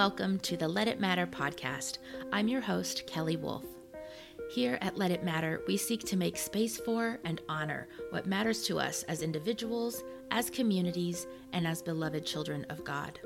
[0.00, 1.98] welcome to the Let It Matter podcast.
[2.32, 3.66] I'm your host, Kelly Wolfe.
[4.50, 8.62] Here at Let It Matter, we seek to make space for and honor what matters
[8.62, 13.20] to us as individuals, as communities, and as beloved children of God.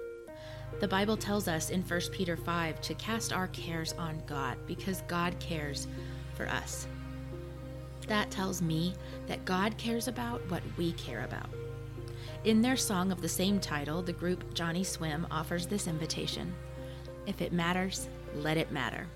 [0.80, 5.02] The Bible tells us in 1 Peter 5 to cast our cares on God because
[5.06, 5.86] God cares
[6.34, 6.88] for us.
[8.08, 8.94] That tells me
[9.28, 11.50] that God cares about what we care about.
[12.44, 16.54] In their song of the same title, the group Johnny Swim offers this invitation
[17.26, 19.06] If it matters, let it matter.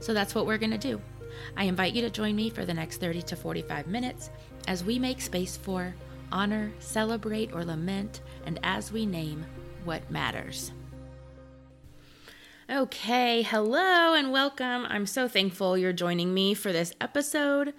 [0.00, 1.00] So that's what we're going to do.
[1.56, 4.28] I invite you to join me for the next 30 to 45 minutes
[4.68, 5.94] as we make space for,
[6.30, 9.46] honor, celebrate, or lament, and as we name
[9.84, 10.72] what matters.
[12.68, 14.84] Okay, hello and welcome.
[14.90, 17.72] I'm so thankful you're joining me for this episode.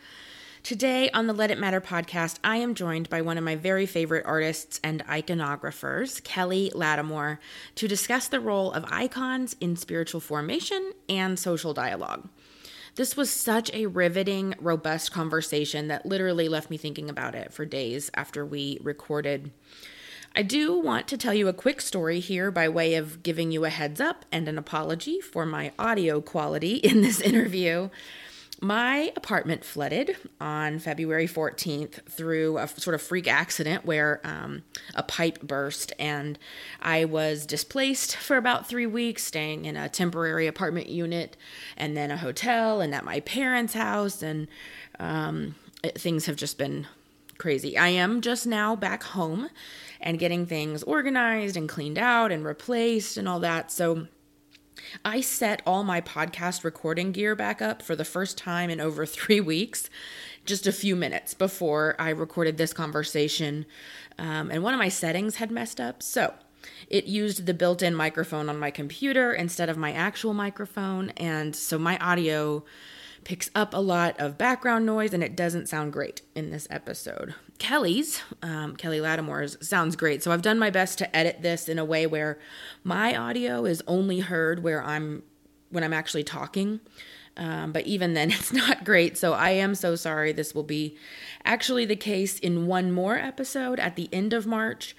[0.64, 3.86] Today on the Let It Matter podcast, I am joined by one of my very
[3.86, 7.40] favorite artists and iconographers, Kelly Latimore,
[7.76, 12.30] to discuss the role of icons in spiritual formation and social dialogue.
[12.96, 17.66] This was such a riveting, robust conversation that literally left me thinking about it for
[17.66, 19.52] days after we recorded.
[20.34, 23.66] I do want to tell you a quick story here by way of giving you
[23.66, 27.90] a heads up and an apology for my audio quality in this interview.
[28.62, 34.64] My apartment flooded on February 14th through a sort of freak accident where um,
[34.96, 36.40] a pipe burst, and
[36.82, 41.36] I was displaced for about three weeks, staying in a temporary apartment unit
[41.76, 44.24] and then a hotel and at my parents' house.
[44.24, 44.48] And
[44.98, 46.88] um, it, things have just been
[47.38, 47.78] crazy.
[47.78, 49.50] I am just now back home
[50.00, 53.72] and getting things organized and cleaned out and replaced and all that.
[53.72, 54.08] So,
[55.04, 59.06] I set all my podcast recording gear back up for the first time in over
[59.08, 59.90] three weeks,
[60.46, 63.66] just a few minutes before I recorded this conversation.
[64.18, 66.04] Um, and one of my settings had messed up.
[66.04, 66.34] So
[66.90, 71.10] it used the built in microphone on my computer instead of my actual microphone.
[71.12, 72.64] And so my audio
[73.24, 77.36] picks up a lot of background noise and it doesn't sound great in this episode.
[77.60, 80.24] Kelly's, um, Kelly Latimore's, sounds great.
[80.24, 82.40] So I've done my best to edit this in a way where
[82.84, 85.24] my audio is only heard where I'm
[85.70, 86.80] when I'm actually talking.
[87.36, 89.18] Um, but even then, it's not great.
[89.18, 90.34] So I am so sorry.
[90.34, 90.98] This will be
[91.44, 94.96] actually the case in one more episode at the end of March.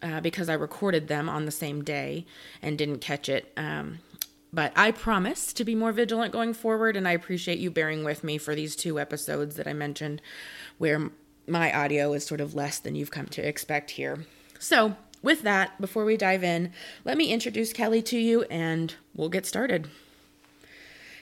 [0.00, 2.24] Uh, because I recorded them on the same day
[2.62, 3.52] and didn't catch it.
[3.56, 3.98] Um,
[4.52, 8.22] but I promise to be more vigilant going forward, and I appreciate you bearing with
[8.22, 10.22] me for these two episodes that I mentioned
[10.78, 11.10] where
[11.48, 14.24] my audio is sort of less than you've come to expect here.
[14.58, 16.72] So, with that, before we dive in,
[17.04, 19.88] let me introduce Kelly to you and we'll get started.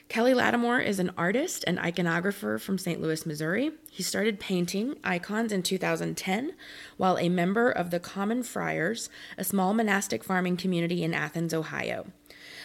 [0.09, 3.01] Kelly Latimore is an artist and iconographer from St.
[3.01, 3.71] Louis, Missouri.
[3.91, 6.53] He started painting icons in 2010
[6.95, 12.07] while a member of the Common Friars, a small monastic farming community in Athens, Ohio.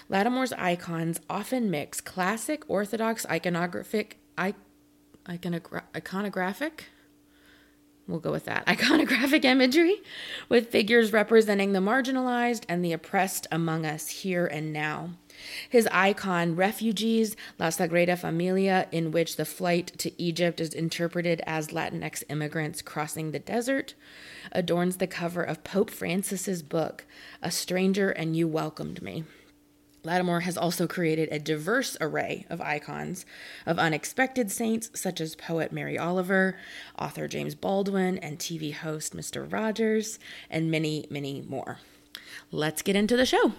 [0.08, 4.12] Latimore's icons often mix classic Orthodox iconographic,
[5.26, 6.82] iconogra- iconographic,
[8.12, 9.96] we'll go with that, iconographic imagery
[10.48, 15.10] with figures representing the marginalized and the oppressed among us here and now.
[15.68, 21.68] His icon, Refugees, La Sagrada Familia, in which the flight to Egypt is interpreted as
[21.68, 23.94] Latinx immigrants crossing the desert,
[24.52, 27.06] adorns the cover of Pope Francis's book,
[27.40, 29.24] A Stranger and You Welcomed Me.
[30.04, 33.24] Latimore has also created a diverse array of icons
[33.66, 36.56] of unexpected saints, such as poet Mary Oliver,
[36.98, 39.50] author James Baldwin, and TV host Mr.
[39.50, 40.18] Rogers,
[40.50, 41.78] and many, many more.
[42.50, 43.52] Let's get into the show.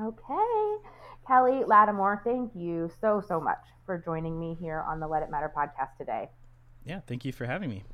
[0.00, 0.88] Okay.
[1.26, 5.30] Kelly Latimore, thank you so, so much for joining me here on the Let It
[5.30, 6.28] Matter podcast today.
[6.84, 7.84] Yeah, thank you for having me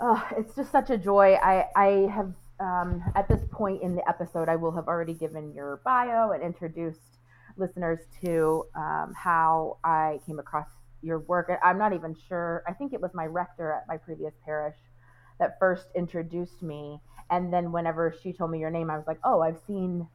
[0.00, 1.34] oh, it's just such a joy.
[1.34, 5.52] I, I have, um, at this point in the episode, I will have already given
[5.54, 7.00] your bio and introduced
[7.56, 10.68] listeners to um, how I came across
[11.02, 11.50] your work.
[11.62, 12.62] I'm not even sure.
[12.66, 14.76] I think it was my rector at my previous parish
[15.38, 17.00] that first introduced me.
[17.30, 20.06] And then whenever she told me your name, I was like, oh, I've seen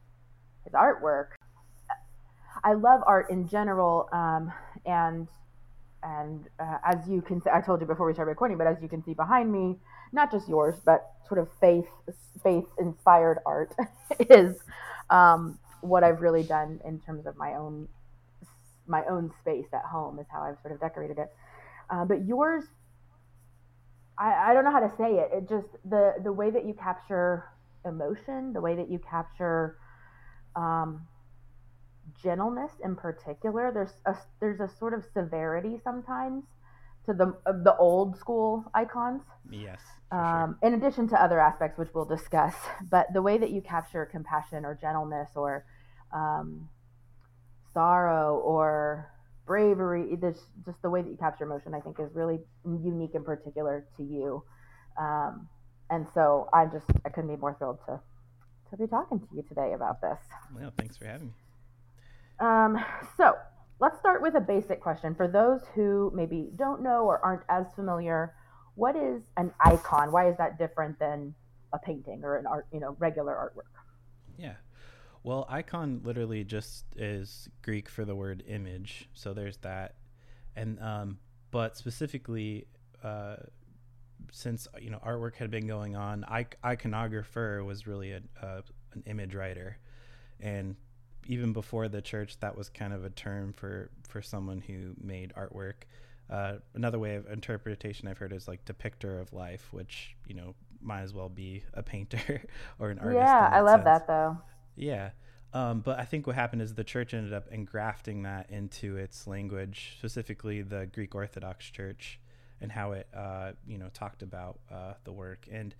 [0.64, 1.28] his artwork.
[2.64, 4.08] I love art in general.
[4.12, 4.52] Um,
[4.86, 5.28] and
[6.02, 8.76] and uh, as you can see, I told you before we started recording, but as
[8.82, 9.76] you can see behind me,
[10.12, 11.86] not just yours, but sort of faith
[12.42, 13.74] faith inspired art
[14.30, 14.56] is
[15.10, 17.88] um, what I've really done in terms of my own
[18.86, 21.32] my own space at home is how I've sort of decorated it.
[21.88, 22.64] Uh, but yours,
[24.18, 25.30] I, I don't know how to say it.
[25.32, 27.44] It just the the way that you capture
[27.84, 29.76] emotion, the way that you capture
[30.56, 31.06] um,
[32.22, 33.70] gentleness in particular.
[33.72, 36.44] There's a there's a sort of severity sometimes
[37.06, 39.22] to the the old school icons.
[39.50, 39.80] Yes.
[40.10, 40.68] Um, sure.
[40.68, 42.54] In addition to other aspects, which we'll discuss,
[42.90, 45.64] but the way that you capture compassion or gentleness or
[46.12, 46.68] um,
[47.72, 49.10] sorrow or
[49.46, 53.24] bravery, this just the way that you capture emotion, I think, is really unique and
[53.24, 54.44] particular to you.
[54.98, 55.48] Um,
[55.90, 58.00] and so I just I couldn't be more thrilled to
[58.70, 60.18] to be talking to you today about this.
[60.54, 61.32] Well, thanks for having me.
[62.42, 62.84] Um,
[63.16, 63.36] so
[63.78, 67.72] let's start with a basic question for those who maybe don't know or aren't as
[67.74, 68.34] familiar.
[68.74, 70.10] What is an icon?
[70.10, 71.34] Why is that different than
[71.72, 73.80] a painting or an art, you know, regular artwork?
[74.36, 74.54] Yeah.
[75.22, 79.08] Well, icon literally just is Greek for the word image.
[79.14, 79.94] So there's that.
[80.56, 81.18] And, um,
[81.52, 82.66] but specifically,
[83.04, 83.36] uh,
[84.30, 86.24] since you know artwork had been going on,
[86.64, 88.62] iconographer was really a, a,
[88.94, 89.78] an image writer,
[90.40, 90.76] and
[91.26, 95.32] even before the church, that was kind of a term for for someone who made
[95.36, 95.84] artwork.
[96.30, 100.54] Uh, another way of interpretation I've heard is like depictor of life, which you know
[100.80, 102.42] might as well be a painter
[102.78, 103.16] or an artist.
[103.16, 103.84] Yeah, I love sense.
[103.84, 104.38] that though.
[104.76, 105.10] Yeah.
[105.54, 109.26] Um, but I think what happened is the church ended up engrafting that into its
[109.26, 112.18] language, specifically the Greek Orthodox Church,
[112.60, 115.46] and how it uh, you know talked about uh, the work.
[115.50, 115.74] And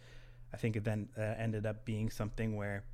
[0.52, 2.84] I think it then uh, ended up being something where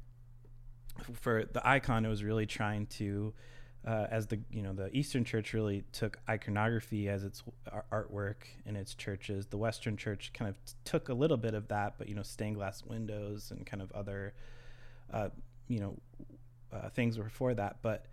[1.15, 3.33] for the icon, it was really trying to.
[3.87, 7.45] Uh, as the you know the Eastern Church really took iconography as its
[7.93, 8.35] artwork
[8.67, 12.09] in its churches, the Western Church kind of took a little bit of that, but
[12.09, 14.35] you know stained glass windows and kind of other
[15.13, 15.29] uh,
[15.69, 15.97] you know
[16.73, 17.77] uh, things before that.
[17.81, 18.07] But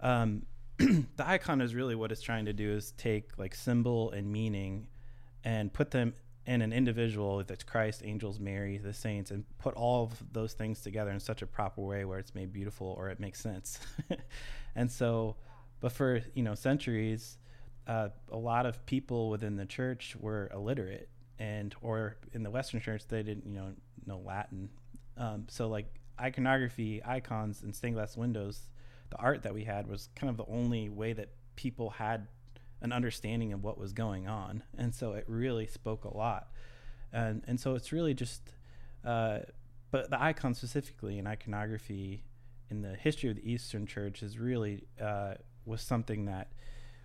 [0.00, 0.46] um,
[0.78, 4.86] the icon is really what it's trying to do is take like symbol and meaning
[5.44, 6.14] and put them
[6.50, 10.80] in an individual that's Christ, angels, Mary, the saints, and put all of those things
[10.80, 13.78] together in such a proper way where it's made beautiful or it makes sense.
[14.74, 15.36] and so,
[15.78, 17.38] but for you know centuries,
[17.86, 21.08] uh, a lot of people within the church were illiterate,
[21.38, 23.72] and or in the Western church they didn't you know
[24.04, 24.70] know Latin.
[25.16, 25.86] Um, so like
[26.20, 28.58] iconography, icons, and stained glass windows,
[29.10, 32.26] the art that we had was kind of the only way that people had
[32.82, 36.48] an understanding of what was going on, and so it really spoke a lot.
[37.12, 38.52] And and so it's really just,
[39.04, 39.40] uh,
[39.90, 42.24] but the icon specifically in iconography
[42.70, 45.34] in the history of the Eastern Church is really uh,
[45.64, 46.48] was something that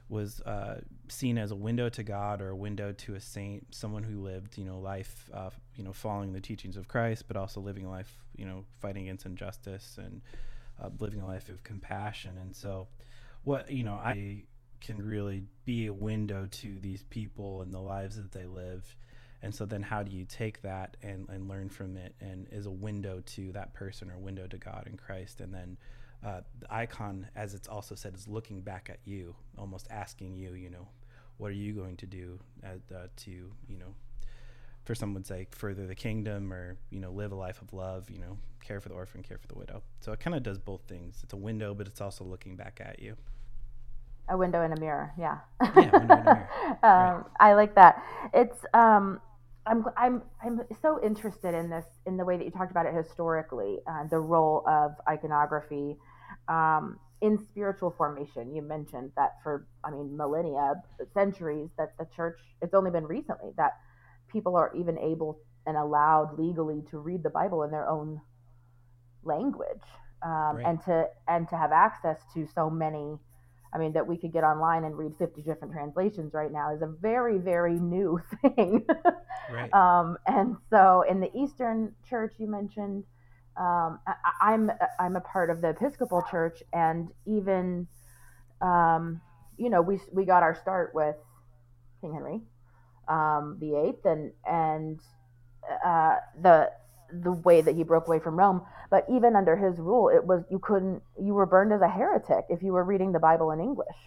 [0.07, 4.03] was uh, seen as a window to God or a window to a saint, someone
[4.03, 7.59] who lived, you know, life, uh, you know, following the teachings of Christ, but also
[7.59, 10.21] living a life, you know, fighting against injustice and
[10.81, 12.37] uh, living a life of compassion.
[12.39, 12.87] And so,
[13.43, 14.43] what you know, I
[14.85, 18.95] can really be a window to these people and the lives that they live.
[19.41, 22.65] And so then how do you take that and, and learn from it and is
[22.65, 25.77] a window to that person or window to God and Christ and then
[26.25, 30.53] uh, the icon, as it's also said, is looking back at you, almost asking you,
[30.53, 30.87] you know,
[31.37, 33.93] what are you going to do at, uh, to, you know,
[34.85, 38.09] for some would say further the kingdom or, you know, live a life of love,
[38.09, 39.83] you know, care for the orphan, care for the widow.
[39.99, 41.19] So it kind of does both things.
[41.23, 43.15] It's a window, but it's also looking back at you.
[44.27, 45.37] A window and a mirror, yeah.
[45.77, 46.49] yeah, window a mirror.
[46.83, 47.23] um, right.
[47.39, 48.03] I like that.
[48.33, 49.21] It's um,
[49.65, 52.93] I'm I'm I'm so interested in this in the way that you talked about it
[52.93, 55.97] historically, uh, the role of iconography
[56.47, 58.53] um, in spiritual formation.
[58.53, 60.75] You mentioned that for I mean millennia,
[61.13, 62.39] centuries, that the church.
[62.61, 63.73] It's only been recently that
[64.31, 68.21] people are even able and allowed legally to read the Bible in their own
[69.23, 69.81] language,
[70.21, 70.65] um, right.
[70.67, 73.17] and to and to have access to so many
[73.75, 76.81] I mean, that we could get online and read 50 different translations right now is
[76.81, 78.85] a very, very new thing.
[79.51, 79.73] right.
[79.73, 83.03] Um, and so in the Eastern Church, you mentioned,
[83.57, 83.99] um,
[84.41, 87.87] I, am I'm, I'm a part of the Episcopal Church, and even,
[88.61, 89.19] um,
[89.57, 91.15] you know, we we got our start with
[92.01, 92.41] King Henry,
[93.09, 94.99] um, the Eighth, and and
[95.85, 96.69] uh, the
[97.11, 98.61] the way that he broke away from Rome.
[98.89, 102.45] But even under his rule, it was you couldn't you were burned as a heretic
[102.49, 103.97] if you were reading the Bible in English.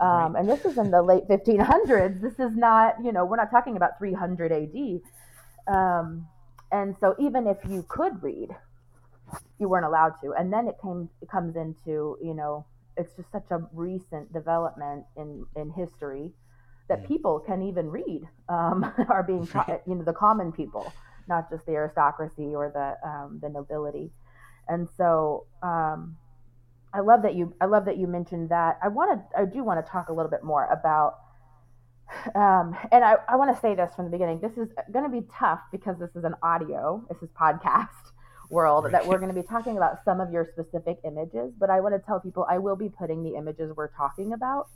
[0.00, 0.40] Um, right.
[0.40, 2.20] And this is in the late 1500s.
[2.20, 5.74] This is not you know we're not talking about 300 AD.
[5.74, 6.26] Um,
[6.72, 8.50] and so even if you could read,
[9.58, 10.32] you weren't allowed to.
[10.32, 15.04] And then it came it comes into you know it's just such a recent development
[15.16, 16.32] in in history
[16.88, 17.08] that mm.
[17.08, 20.92] people can even read um, are being taught, you know, the common people
[21.28, 24.10] not just the aristocracy or the um, the nobility.
[24.68, 26.16] And so um,
[26.92, 28.78] I love that you I love that you mentioned that.
[28.82, 31.18] I want to I do want to talk a little bit more about.
[32.36, 34.38] Um, and I, I want to say this from the beginning.
[34.38, 37.88] This is going to be tough because this is an audio, this is podcast
[38.50, 38.92] world right.
[38.92, 41.52] that we're going to be talking about some of your specific images.
[41.58, 44.68] But I want to tell people I will be putting the images we're talking about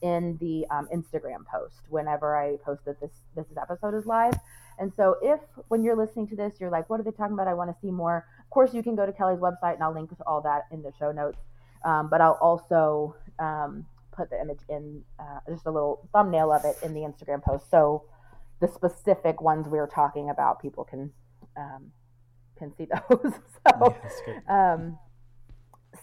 [0.00, 4.34] in the um, Instagram post whenever I post that this this episode is live.
[4.78, 7.48] And so if when you're listening to this, you're like, what are they talking about?
[7.48, 8.26] I want to see more.
[8.40, 10.82] Of course, you can go to Kelly's website and I'll link to all that in
[10.82, 11.38] the show notes.
[11.84, 16.64] Um, but I'll also um, put the image in uh, just a little thumbnail of
[16.64, 17.70] it in the Instagram post.
[17.70, 18.04] So
[18.60, 21.12] the specific ones we are talking about, people can
[21.56, 21.92] um,
[22.58, 23.32] can see those.
[23.66, 24.98] so, yeah, um,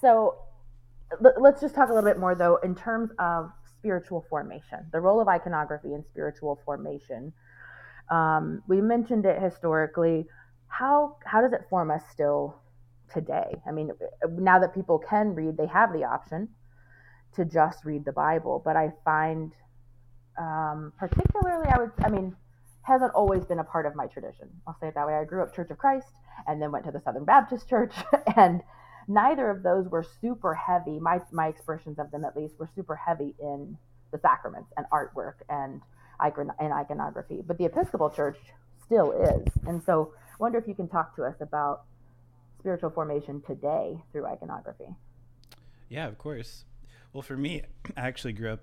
[0.01, 0.35] so
[1.39, 5.19] let's just talk a little bit more though in terms of spiritual formation, the role
[5.19, 7.31] of iconography in spiritual formation.
[8.09, 10.25] Um, we mentioned it historically.
[10.67, 12.55] How how does it form us still
[13.13, 13.61] today?
[13.67, 13.91] I mean,
[14.29, 16.49] now that people can read, they have the option
[17.35, 18.61] to just read the Bible.
[18.63, 19.53] But I find,
[20.39, 22.35] um, particularly, I would, I mean,
[22.83, 24.49] hasn't always been a part of my tradition.
[24.67, 25.15] I'll say it that way.
[25.15, 26.07] I grew up Church of Christ
[26.47, 27.93] and then went to the Southern Baptist Church,
[28.35, 28.61] and
[29.07, 30.99] neither of those were super heavy.
[30.99, 33.77] My my expressions of them, at least, were super heavy in
[34.11, 35.81] the sacraments and artwork and
[36.19, 37.43] and iconography.
[37.45, 38.37] But the Episcopal Church
[38.85, 41.83] still is, and so I wonder if you can talk to us about
[42.59, 44.87] spiritual formation today through iconography.
[45.89, 46.65] Yeah, of course.
[47.13, 47.61] Well, for me,
[47.97, 48.61] I actually grew up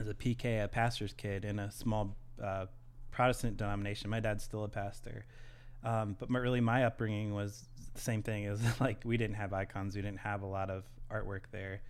[0.00, 2.66] as a PK, a pastor's kid, in a small uh,
[3.10, 4.10] Protestant denomination.
[4.10, 5.26] My dad's still a pastor.
[5.84, 8.44] Um, but my, really, my upbringing was the same thing.
[8.44, 11.82] It was like we didn't have icons, we didn't have a lot of artwork there.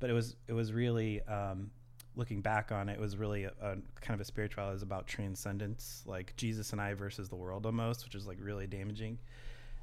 [0.00, 1.70] But it was it was really um,
[2.16, 4.72] looking back on it, was really a, a kind of a spirituality.
[4.72, 8.38] It was about transcendence, like Jesus and I versus the world almost, which is like
[8.40, 9.18] really damaging.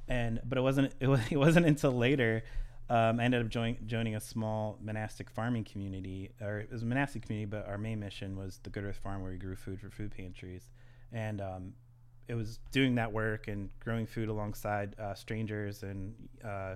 [0.08, 2.42] And but it wasn't it, was, it wasn't until later
[2.90, 6.86] um, I ended up join, joining a small monastic farming community, or it was a
[6.86, 9.80] monastic community, but our main mission was the Good Earth Farm, where we grew food
[9.80, 10.70] for food pantries,
[11.12, 11.72] and um,
[12.26, 16.74] it was doing that work and growing food alongside uh, strangers and uh,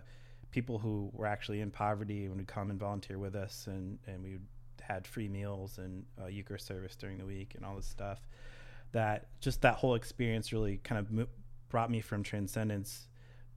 [0.52, 4.22] people who were actually in poverty and would come and volunteer with us, and and
[4.22, 4.38] we
[4.86, 8.20] had free meals and uh, Eucharist service during the week and all this stuff.
[8.92, 11.26] That just that whole experience really kind of mo-
[11.68, 13.08] brought me from transcendence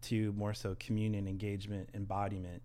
[0.03, 2.61] to more so communion, engagement, embodiment.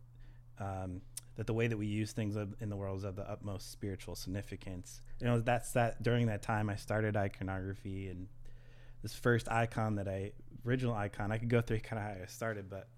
[0.58, 1.00] Um,
[1.36, 4.14] that the way that we use things in the world is of the utmost spiritual
[4.14, 5.00] significance.
[5.18, 8.28] You know, that's that during that time I started iconography and
[9.02, 10.32] this first icon that I
[10.66, 11.32] original icon.
[11.32, 12.88] I could go through kind of how I started, but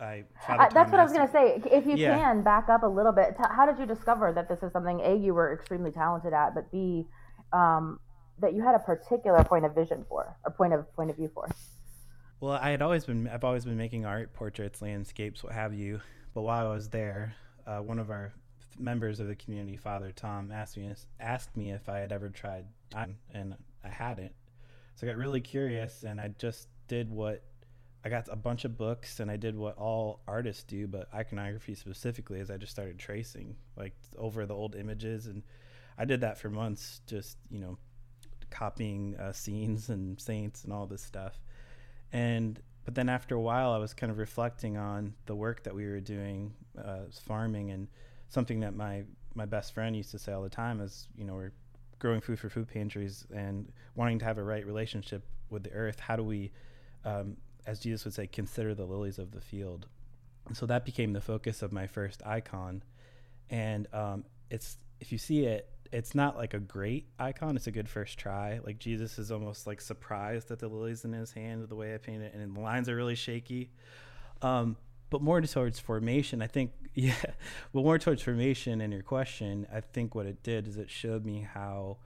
[0.00, 0.24] I.
[0.72, 1.60] That's what I was going to say.
[1.70, 2.18] If you yeah.
[2.18, 5.14] can back up a little bit, how did you discover that this is something a
[5.16, 7.06] you were extremely talented at, but b
[7.52, 7.98] um,
[8.40, 11.30] that you had a particular point of vision for, or point of point of view
[11.34, 11.48] for?
[12.40, 16.00] Well, I had always been I've always been making art, portraits, landscapes, what have you.
[16.34, 17.34] But while I was there,
[17.66, 18.32] uh, one of our
[18.78, 22.64] members of the community, Father Tom, asked me asked me if I had ever tried,
[23.34, 23.54] and
[23.84, 24.32] I hadn't.
[24.94, 27.42] So I got really curious, and I just did what
[28.04, 31.74] I got a bunch of books, and I did what all artists do, but iconography
[31.74, 35.42] specifically, is I just started tracing like over the old images, and
[35.98, 37.78] I did that for months, just you know,
[38.50, 41.40] copying uh, scenes and saints and all this stuff
[42.12, 45.74] and but then after a while, I was kind of reflecting on the work that
[45.74, 47.88] we were doing, uh, farming, and
[48.28, 49.04] something that my
[49.34, 51.52] my best friend used to say all the time is, you know, we're
[52.00, 56.00] growing food for food pantries and wanting to have a right relationship with the earth.
[56.00, 56.50] How do we,
[57.04, 57.36] um,
[57.70, 59.86] as Jesus would say, consider the lilies of the field?
[60.52, 62.82] So that became the focus of my first icon,
[63.48, 67.56] and um, it's if you see it, it's not like a great icon.
[67.56, 68.60] It's a good first try.
[68.64, 71.98] Like Jesus is almost like surprised at the lilies in his hand, the way I
[71.98, 73.70] paint it, and the lines are really shaky.
[74.42, 74.76] Um,
[75.10, 77.14] but more towards formation, I think, yeah,
[77.72, 81.24] but more towards formation and your question, I think what it did is it showed
[81.24, 81.98] me how,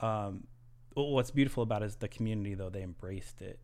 [0.00, 0.46] um,
[0.94, 3.58] what's beautiful about it is the community, though, they embraced it.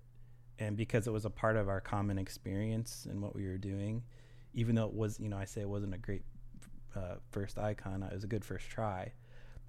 [0.58, 4.02] And because it was a part of our common experience and what we were doing,
[4.54, 6.22] even though it was, you know, I say it wasn't a great
[6.94, 9.12] uh, first icon, it was a good first try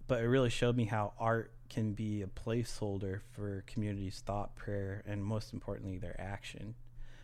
[0.08, 5.04] but it really showed me how art can be a placeholder for communities' thought, prayer,
[5.06, 6.76] and most importantly, their action.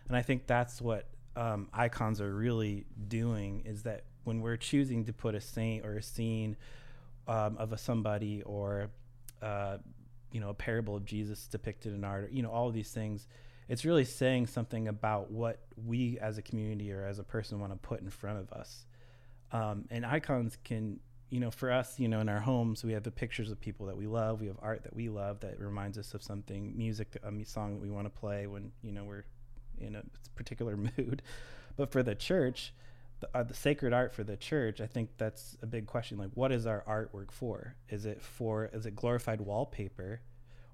[0.08, 5.06] And I think that's what um, icons are really doing is that when we're choosing
[5.06, 6.58] to put a saint or a scene
[7.28, 8.90] um, of a somebody or
[9.42, 9.78] uh,
[10.32, 13.28] you know a parable of Jesus depicted in art, you know all of these things,
[13.74, 17.72] it's really saying something about what we as a community or as a person want
[17.72, 18.86] to put in front of us.
[19.52, 21.00] Um, and icons can
[21.32, 23.88] you know, for us, you know, in our homes, we have the pictures of people
[23.88, 24.40] that we love.
[24.40, 27.82] We have art that we love that reminds us of something, music, a song that
[27.82, 29.26] we want to play when, you know, we're
[29.80, 30.04] in a
[30.36, 31.24] particular mood.
[31.76, 32.72] But for the church,
[33.22, 36.20] the, uh, the sacred art for the church, I think that's a big question.
[36.20, 37.78] Like, what is our artwork for?
[37.90, 40.22] Is it for, is it glorified wallpaper?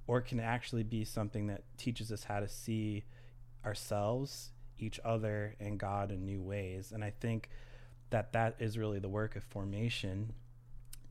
[0.09, 3.03] Or it can actually be something that teaches us how to see
[3.63, 4.49] ourselves,
[4.79, 6.91] each other, and God in new ways?
[6.91, 7.49] And I think
[8.09, 10.33] that that is really the work of formation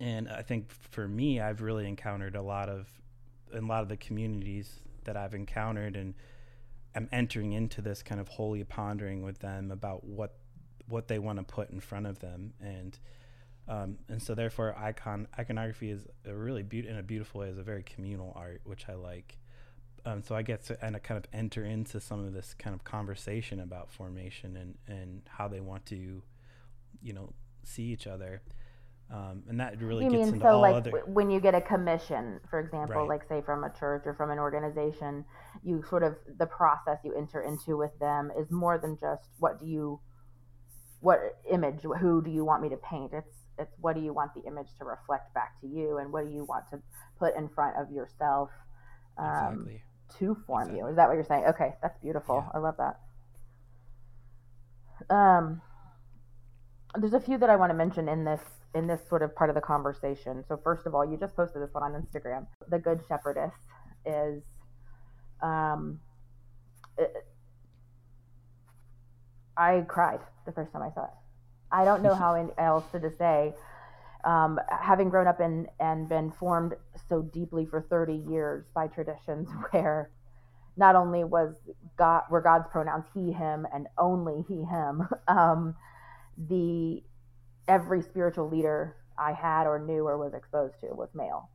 [0.01, 2.89] and I think for me, I've really encountered a lot of
[3.53, 4.71] in a lot of the communities
[5.05, 6.15] that I've encountered, and
[6.95, 10.37] I'm entering into this kind of holy pondering with them about what
[10.89, 12.99] what they want to put in front of them, and
[13.69, 17.59] um, and so therefore, icon iconography is a really beautiful in a beautiful way is
[17.59, 19.37] a very communal art, which I like.
[20.07, 22.75] Um, so I get to and I kind of enter into some of this kind
[22.75, 26.23] of conversation about formation and and how they want to,
[27.03, 27.33] you know,
[27.65, 28.41] see each other.
[29.11, 30.91] Um, and that really you gets mean into so like other.
[30.91, 33.09] w- when you get a commission for example Right.
[33.09, 35.25] like say from a church or from an organization
[35.65, 39.59] you sort of the process you enter into with them is more than just what
[39.59, 39.99] do you
[41.01, 41.21] what
[41.51, 44.43] image who do you want me to paint it's it's what do you want the
[44.47, 46.81] image to reflect back to you and what do you want to
[47.19, 48.51] put in front of yourself
[49.19, 49.83] um, exactly.
[50.19, 50.87] to form you.
[50.87, 51.45] Is that what you're saying?
[51.49, 52.45] Okay, that's beautiful.
[52.47, 52.59] Yeah.
[52.59, 53.01] I love that.
[55.15, 55.61] Um,
[56.97, 58.41] there's a few that I want to mention in this
[58.75, 60.45] in this sort of part of the conversation.
[60.47, 62.47] So first of all, you just posted this one on Instagram.
[62.69, 63.55] The Good Shepherdess
[64.05, 64.43] is,
[65.43, 66.01] um,
[66.99, 67.27] it-
[69.57, 71.11] I cried the first time I saw it.
[71.71, 73.55] I don't know how else to say.
[74.25, 76.75] Um, having grown up in and been formed
[77.09, 80.11] so deeply for 30 years by traditions where
[80.77, 81.55] not only was
[81.97, 85.75] God were God's pronouns he him and only he him um,
[86.37, 87.03] the
[87.67, 91.49] every spiritual leader I had or knew or was exposed to was male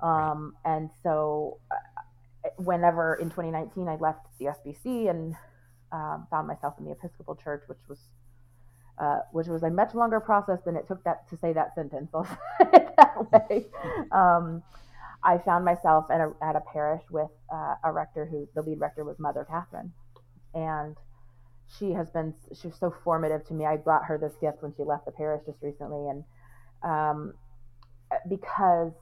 [0.00, 5.34] um, and so uh, whenever in 2019 I left the SBC and
[5.92, 7.98] um, found myself in the Episcopal Church which was
[8.98, 12.10] uh, which was a much longer process than it took that to say that sentence.
[12.14, 12.24] I'll
[12.58, 13.66] say it that way.
[14.12, 14.62] Um,
[15.22, 18.80] I found myself at a, at a parish with uh, a rector who the lead
[18.80, 19.92] rector was Mother Catherine,
[20.54, 20.96] and
[21.78, 23.66] she has been she was so formative to me.
[23.66, 26.24] I brought her this gift when she left the parish just recently, and
[26.82, 27.34] um,
[28.28, 28.92] because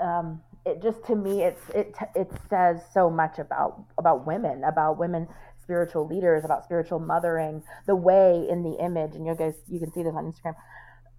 [0.00, 4.98] um, it just to me it's it it says so much about about women about
[4.98, 5.26] women
[5.68, 9.92] spiritual leaders about spiritual mothering the way in the image and you guys you can
[9.92, 10.54] see this on instagram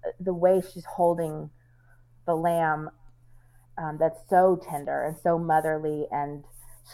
[0.05, 1.51] uh, the way she's holding
[2.25, 2.89] the lamb
[3.77, 6.43] um, that's so tender and so motherly and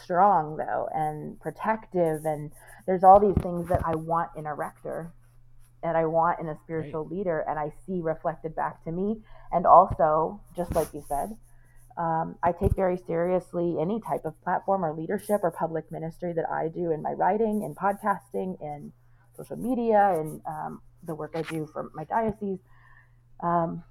[0.04, 2.52] strong though and protective and
[2.86, 5.14] there's all these things that i want in a rector
[5.82, 9.22] and i want in a spiritual leader and i see reflected back to me.
[9.52, 11.38] And also just like you said
[11.98, 16.50] um, I take very seriously any type of platform or leadership or public ministry that
[16.52, 18.92] I do in my writing, in podcasting, in
[19.38, 22.60] social media, and um, the work I do for my diocese.
[23.42, 23.84] Um,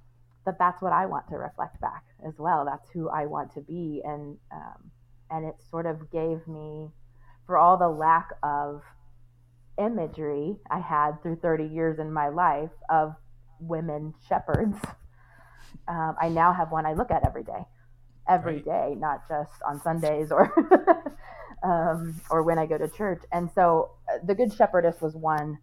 [0.45, 2.65] that that's what I want to reflect back as well.
[2.65, 4.91] That's who I want to be, and um,
[5.31, 6.89] and it sort of gave me,
[7.47, 8.83] for all the lack of
[9.79, 13.15] imagery I had through 30 years in my life of
[13.59, 14.77] women shepherds.
[15.89, 17.65] Um, I now have one I look at every day
[18.27, 18.65] every Right.
[18.65, 20.51] day, not just on Sundays or
[21.63, 23.23] um, or when I go to church.
[23.31, 25.59] And so, uh, the Good Shepherdess was one.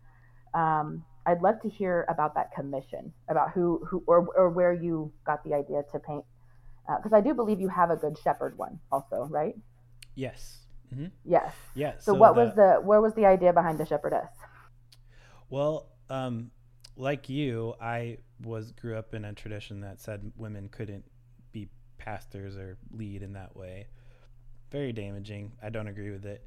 [0.54, 5.12] Um, I'd love to hear about that commission, about who who or or where you
[5.24, 6.24] got the idea to paint,
[6.98, 9.54] because I do believe you have a Good Shepherd one also, right?
[10.14, 10.66] Yes.
[10.92, 11.54] hmm Yes.
[11.74, 11.94] Yeah.
[11.98, 14.30] So, what was the where was the idea behind the Shepherdess?
[15.50, 16.50] Well, um,
[16.96, 21.04] like you, I was grew up in a tradition that said women couldn't
[22.04, 23.86] pastors or lead in that way.
[24.70, 25.52] Very damaging.
[25.62, 26.44] I don't agree with it.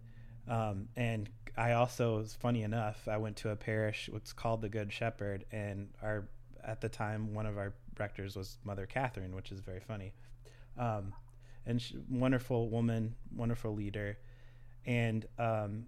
[0.48, 4.92] Um, and I also, funny enough, I went to a parish what's called the Good
[4.92, 6.28] Shepherd, and our
[6.64, 10.14] at the time one of our rectors was Mother Catherine, which is very funny.
[10.78, 11.14] Um,
[11.66, 14.18] and she, wonderful woman, wonderful leader,
[14.86, 15.86] and um,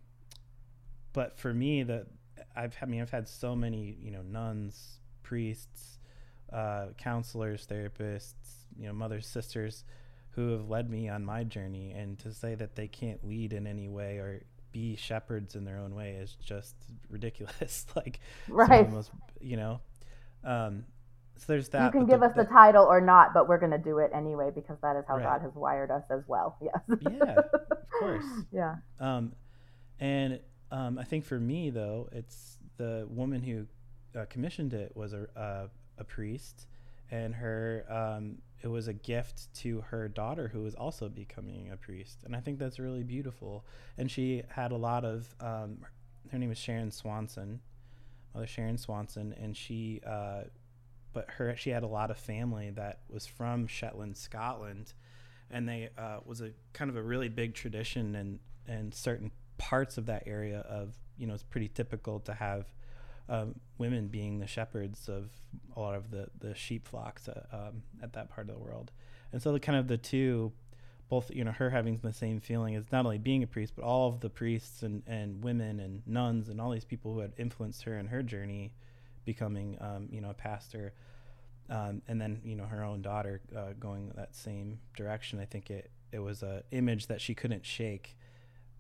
[1.14, 2.08] but for me, the
[2.56, 6.00] I've I mean I've had so many you know nuns, priests,
[6.52, 9.84] uh, counselors, therapists, you know mothers, sisters,
[10.32, 13.68] who have led me on my journey, and to say that they can't lead in
[13.68, 16.76] any way or be shepherds in their own way is just
[17.10, 17.86] ridiculous.
[17.96, 18.92] like the Right.
[18.92, 19.12] most,
[19.42, 19.80] you know.
[20.44, 20.86] Um,
[21.38, 21.86] so there's that.
[21.86, 24.52] You can give us the title or not, but we're going to do it anyway
[24.54, 25.24] because that is how Right.
[25.24, 26.58] God has wired us as well.
[26.62, 27.00] Yes.
[27.02, 27.36] yeah,
[27.72, 28.26] of course.
[28.52, 28.76] yeah.
[29.00, 29.34] Um,
[30.00, 30.40] and
[30.72, 33.66] um, I think for me though, it's the woman who
[34.20, 36.68] uh, commissioned it was a uh, a priest,
[37.12, 41.78] and her um, it was a gift to her daughter who was also becoming a
[41.78, 43.66] priest, and I think that's really beautiful.
[43.98, 45.80] And she had a lot of um,
[46.32, 47.62] her name is Sharon Swanson,
[48.34, 50.02] Mother Sharon Swanson, and she.
[50.06, 50.44] Uh,
[51.14, 54.94] but her, she had a lot of family that was from Shetland, Scotland,
[55.50, 59.98] and they uh, was a kind of a really big tradition and and certain parts
[59.98, 62.72] of that area of you know it's pretty typical to have
[63.78, 65.30] women being the shepherds of
[65.76, 68.92] a lot of the the sheep flocks uh, um, at that part of the world,
[69.32, 70.52] and so the kind of the two,
[71.10, 73.84] both you know her having the same feeling as not only being a priest, but
[73.84, 77.34] all of the priests and and women and nuns and all these people who had
[77.38, 78.74] influenced her in her journey,
[79.26, 80.94] becoming um, you know a pastor.
[81.70, 85.40] Um, and then you know her own daughter uh, going that same direction.
[85.40, 88.18] I think it it was a image that she couldn't shake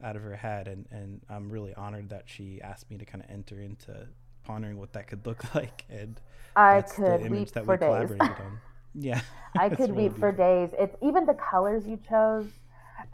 [0.02, 3.22] out of her head, and and I'm really honored that she asked me to kind
[3.24, 4.08] of enter into
[4.48, 5.86] pondering what that could look like.
[5.90, 6.20] And
[6.56, 7.88] I that's could the image weep that for we days.
[7.88, 8.60] collaborated on.
[9.00, 9.22] Yeah,
[9.56, 10.70] I could really weep for days.
[10.80, 12.48] It's even the colors you chose,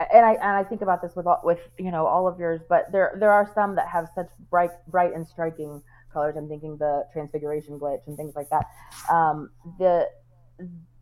[0.00, 2.62] and I and I think about this with all, with you know all of yours,
[2.70, 6.36] but there there are some that have such bright bright and striking colors.
[6.38, 8.64] I'm thinking the Transfiguration glitch and things like that.
[9.12, 10.08] Um, the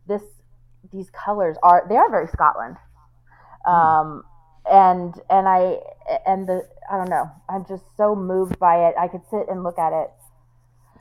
[0.05, 0.23] this
[0.91, 2.75] these colors are they are very Scotland,
[3.65, 4.23] um,
[4.69, 5.77] and and I
[6.25, 7.31] and the I don't know.
[7.47, 8.95] I'm just so moved by it.
[8.99, 10.09] I could sit and look at it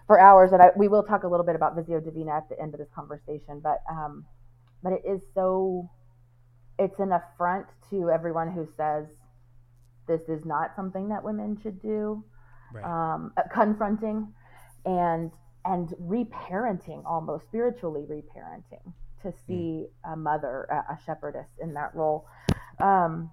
[0.06, 2.60] for hours, and I, we will talk a little bit about Visio Divina at the
[2.60, 3.60] end of this conversation.
[3.62, 4.24] But um,
[4.82, 5.88] but it is so.
[6.78, 9.06] It's an affront to everyone who says
[10.08, 12.24] this is not something that women should do.
[12.72, 12.84] Right.
[12.84, 14.32] Um, uh, confronting
[14.84, 15.30] and
[15.64, 22.26] and reparenting, almost spiritually reparenting, to see a mother, a, a shepherdess in that role.
[22.80, 23.30] Um,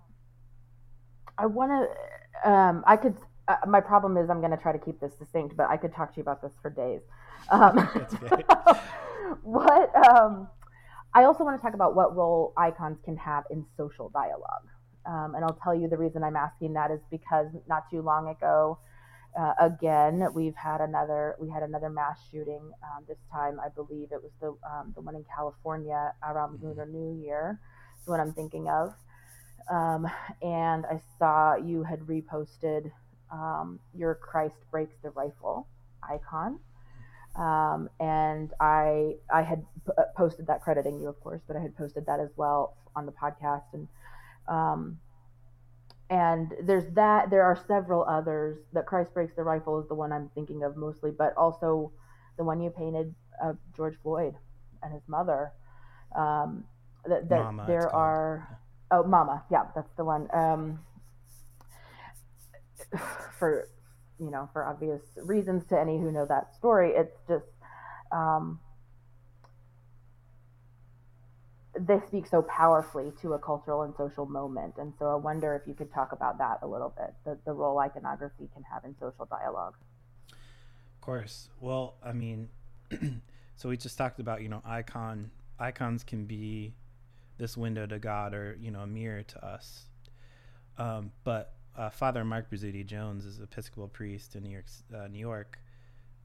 [1.37, 2.49] I want to.
[2.49, 3.15] Um, I could.
[3.49, 5.93] Uh, my problem is I'm going to try to keep this distinct, but I could
[5.93, 7.01] talk to you about this for days.
[7.51, 7.77] Um,
[9.43, 9.95] what?
[9.95, 10.49] Um,
[11.15, 14.67] I also want to talk about what role icons can have in social dialogue.
[15.05, 18.27] Um, and I'll tell you the reason I'm asking that is because not too long
[18.27, 18.77] ago,
[19.39, 22.61] uh, again, we've had another we had another mass shooting.
[22.83, 26.63] Um, this time, I believe it was the um, the one in California around Mhm.
[26.63, 27.59] Lunar New Year.
[28.01, 28.93] Is what I'm thinking of.
[29.71, 30.07] Um,
[30.41, 32.91] and I saw you had reposted
[33.31, 35.67] um, your Christ breaks the rifle
[36.03, 36.59] icon.
[37.35, 41.61] Um, and I I had p- uh, posted that crediting you, of course, but I
[41.61, 43.87] had posted that as well on the podcast, and
[44.47, 44.99] um,
[46.09, 47.29] and there's that.
[47.29, 48.57] There are several others.
[48.73, 51.91] That Christ breaks the rifle is the one I'm thinking of mostly, but also
[52.37, 54.35] the one you painted of George Floyd
[54.81, 55.51] and his mother.
[56.15, 56.63] Um,
[57.05, 57.93] that, that Mama, there called.
[57.93, 58.59] are
[58.91, 60.27] oh Mama, yeah, that's the one.
[60.33, 60.79] Um,
[63.39, 63.67] for
[64.19, 67.45] you know for obvious reasons to any who know that story, it's just
[68.11, 68.59] um,
[71.79, 74.75] they speak so powerfully to a cultural and social moment.
[74.77, 77.53] And so I wonder if you could talk about that a little bit, the, the
[77.53, 79.75] role iconography can have in social dialogue.
[80.31, 81.49] Of course.
[81.59, 82.49] Well, I mean,
[83.55, 86.73] so we just talked about you know icon icons can be
[87.37, 89.85] this window to God or you know a mirror to us.
[90.77, 94.65] Um, but uh, Father Mark Bozzuti Jones is an Episcopal priest in New York.
[94.93, 95.59] Uh, New York.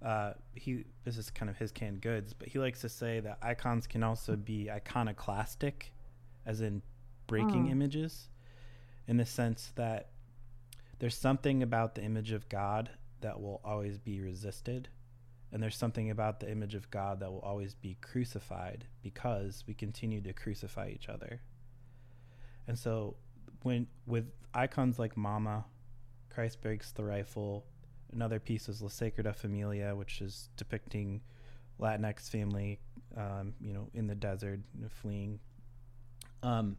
[0.02, 3.38] Uh, he this is kind of his canned goods, but he likes to say that
[3.40, 5.92] icons can also be iconoclastic,
[6.44, 6.82] as in
[7.26, 7.70] breaking Mm.
[7.70, 8.28] images,
[9.06, 10.10] in the sense that
[10.98, 14.88] there's something about the image of God that will always be resisted,
[15.50, 19.72] and there's something about the image of God that will always be crucified because we
[19.72, 21.40] continue to crucify each other.
[22.66, 23.16] And so,
[23.64, 25.64] when with icons like Mama,
[26.30, 27.64] Christ breaks the rifle.
[28.12, 31.20] Another piece is La Sagrada Familia, which is depicting
[31.80, 32.78] Latinx family,
[33.16, 35.40] um, you know, in the desert you know, fleeing.
[36.44, 36.76] Um,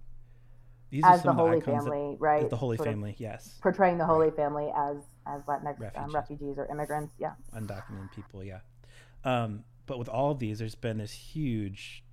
[0.91, 2.49] these As the some of Holy icons that- Family, right?
[2.49, 5.91] the Holy Sort Family, yes, portraying the Holy Family as as Latinx refugees.
[5.97, 6.13] Um, Refugees.
[6.13, 7.13] refugees or immigrants.
[7.19, 7.33] Yeah.
[7.53, 8.59] undocumented people, yeah.
[9.25, 12.03] Um, but with all of these, there's been this huge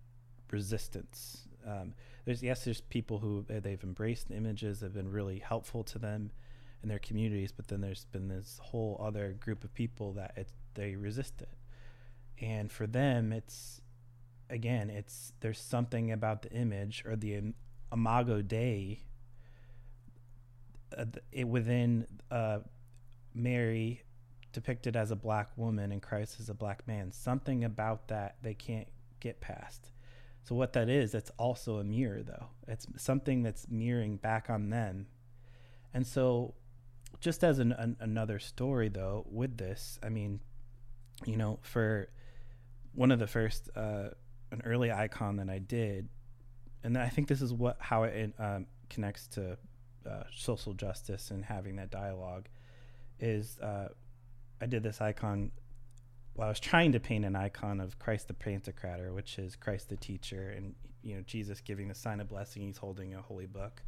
[0.50, 1.46] resistance.
[1.66, 5.82] Um, there's yes, there's people who uh, they've embraced the images, have been really helpful
[5.84, 6.30] to them
[6.82, 10.48] in their communities, but then there's been this whole other group of people that it,
[10.74, 11.56] they resist it,
[12.40, 13.80] and for them, it's
[14.50, 17.54] again, it's there's something about the image or the im-
[17.92, 19.02] imago Dei
[20.96, 22.58] uh, it, within uh,
[23.34, 24.02] Mary
[24.52, 27.10] depicted as a black woman and Christ as a black man.
[27.10, 28.88] Something about that they can't
[29.20, 29.91] get past.
[30.44, 32.48] So what that is, it's also a mirror though.
[32.66, 35.06] It's something that's mirroring back on them.
[35.94, 36.54] And so
[37.20, 40.40] just as an, an, another story though with this, I mean,
[41.24, 42.08] you know, for
[42.94, 44.08] one of the first uh,
[44.50, 46.08] an early icon that I did,
[46.84, 49.56] and I think this is what how it um, connects to
[50.08, 52.48] uh, social justice and having that dialogue
[53.20, 53.88] is uh,
[54.60, 55.52] I did this icon.
[56.34, 59.88] Well, I was trying to paint an icon of Christ the Pantocrator, which is Christ
[59.90, 62.62] the teacher, and you know Jesus giving the sign of blessing.
[62.62, 63.82] He's holding a holy book,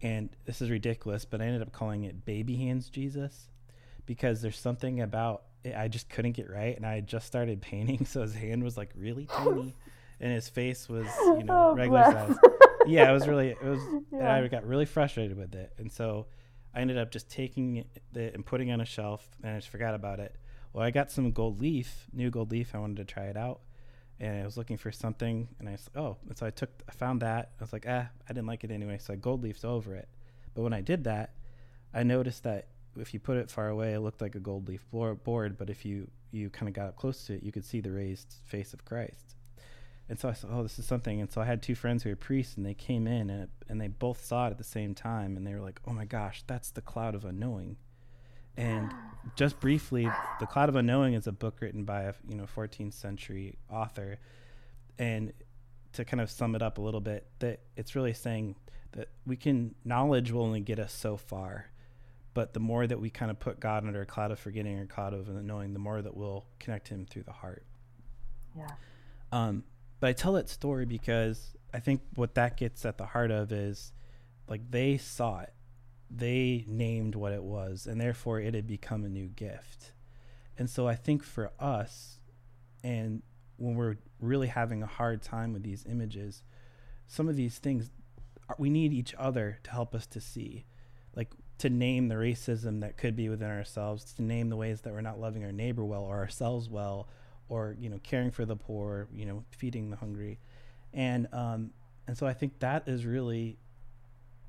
[0.00, 3.48] and this is ridiculous, but I ended up calling it Baby Hands Jesus
[4.06, 7.60] because there's something about it I just couldn't get right, and I had just started
[7.60, 9.74] painting, so his hand was like really tiny,
[10.20, 12.36] and his face was you know Oh, regular size.
[12.86, 13.80] Yeah, it was really it was.
[14.12, 16.26] and I got really frustrated with it, and so
[16.74, 17.76] I ended up just taking
[18.14, 20.34] it and putting it on a shelf, and I just forgot about it.
[20.76, 22.74] Well, I got some gold leaf, new gold leaf.
[22.74, 23.60] I wanted to try it out,
[24.20, 26.92] and I was looking for something, and I was oh, and so I took, I
[26.92, 27.52] found that.
[27.58, 30.06] I was like, ah, I didn't like it anyway, so I gold leafed over it.
[30.54, 31.32] But when I did that,
[31.94, 34.84] I noticed that if you put it far away, it looked like a gold leaf
[34.90, 35.56] board.
[35.56, 37.90] But if you you kind of got up close to it, you could see the
[37.90, 39.34] raised face of Christ.
[40.10, 42.10] And so I said, "Oh, this is something." And so I had two friends who
[42.10, 44.94] were priests, and they came in, and and they both saw it at the same
[44.94, 47.78] time, and they were like, "Oh my gosh, that's the cloud of unknowing."
[48.56, 48.92] And
[49.34, 50.08] just briefly,
[50.40, 54.18] the cloud of unknowing is a book written by a you know 14th century author,
[54.98, 55.32] and
[55.92, 58.54] to kind of sum it up a little bit, that it's really saying
[58.92, 61.66] that we can knowledge will only get us so far,
[62.34, 64.86] but the more that we kind of put God under a cloud of forgetting or
[64.86, 67.64] cloud of unknowing, the more that we'll connect Him through the heart.
[68.56, 68.70] Yeah.
[69.32, 69.64] Um,
[70.00, 73.52] but I tell that story because I think what that gets at the heart of
[73.52, 73.92] is
[74.48, 75.52] like they saw it,
[76.10, 79.92] they named what it was, and therefore it had become a new gift.
[80.58, 82.18] And so I think for us,
[82.82, 83.22] and
[83.56, 86.42] when we're really having a hard time with these images,
[87.06, 87.90] some of these things
[88.58, 90.64] we need each other to help us to see,
[91.14, 94.92] like to name the racism that could be within ourselves, to name the ways that
[94.92, 97.08] we're not loving our neighbor well or ourselves well,
[97.48, 100.38] or you know caring for the poor, you know feeding the hungry,
[100.92, 101.70] and um,
[102.06, 103.58] and so I think that is really,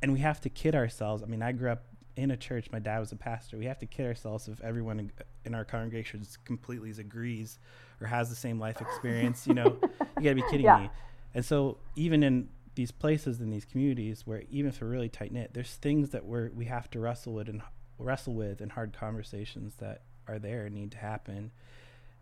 [0.01, 1.23] and we have to kid ourselves.
[1.23, 1.83] I mean, I grew up
[2.15, 2.69] in a church.
[2.71, 3.57] My dad was a pastor.
[3.57, 5.12] We have to kid ourselves if everyone
[5.45, 7.60] in, our congregation completely agrees
[8.01, 9.45] or has the same life experience.
[9.47, 9.77] You know,
[10.17, 10.79] you got to be kidding Yeah.
[10.79, 10.89] me.
[11.33, 15.31] And so even in these places in these communities where even if we're really tight
[15.31, 17.62] knit, there's things that we're we have to wrestle with and
[17.97, 21.51] wrestle with and hard conversations that are there and need to happen.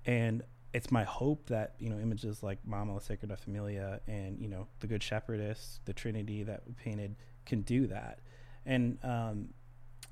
[0.05, 4.47] And it's my hope that you know images like Mama La Sagrada Familia and you
[4.47, 8.19] know the Good Shepherdess, the Trinity that we painted can do that.
[8.65, 9.49] And um,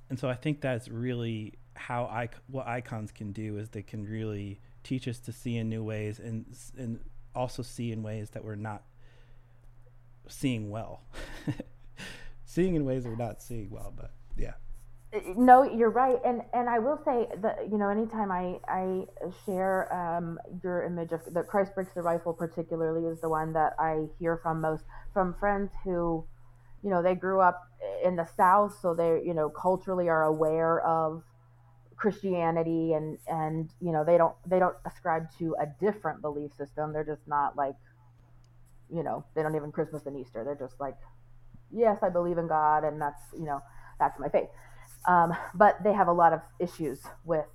[0.09, 4.05] and so I think that's really how I what icons can do is they can
[4.05, 6.45] really teach us to see in new ways and
[6.77, 6.99] and
[7.35, 8.83] also see in ways that we're not
[10.27, 11.01] seeing well.
[12.45, 14.53] seeing in ways we're not seeing well, but yeah.
[15.35, 19.03] no you're right and and i will say that you know anytime i i
[19.45, 23.73] share um your image of the christ breaks the rifle particularly is the one that
[23.77, 26.25] i hear from most from friends who
[26.83, 27.61] you know they grew up
[28.03, 31.23] in the south so they you know culturally are aware of
[31.95, 36.91] christianity and and you know they don't they don't ascribe to a different belief system.
[36.91, 37.75] They're just not like
[38.93, 40.43] you know they don't even christmas and easter.
[40.43, 40.97] They're just like
[41.75, 43.61] yes i believe in god and that's you know
[43.99, 44.49] that's my faith.
[45.07, 47.45] Um, but they have a lot of issues with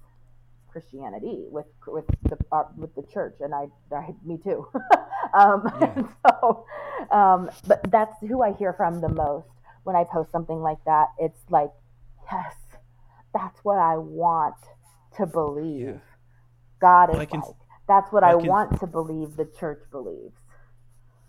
[0.83, 4.67] Christianity, with with the uh, with the church, and I, I me too.
[5.35, 6.03] um, Yeah.
[6.41, 6.65] so,
[7.11, 9.49] um, but that's who I hear from the most
[9.85, 11.09] when I post something like that.
[11.19, 11.71] It's like,
[12.31, 12.55] yes,
[13.35, 14.55] that's what I want
[15.17, 15.87] to believe.
[15.87, 15.93] Yeah.
[16.81, 17.51] God is Well, can- like.
[17.89, 19.37] That's what I, I can- want to believe.
[19.37, 20.37] The church believes.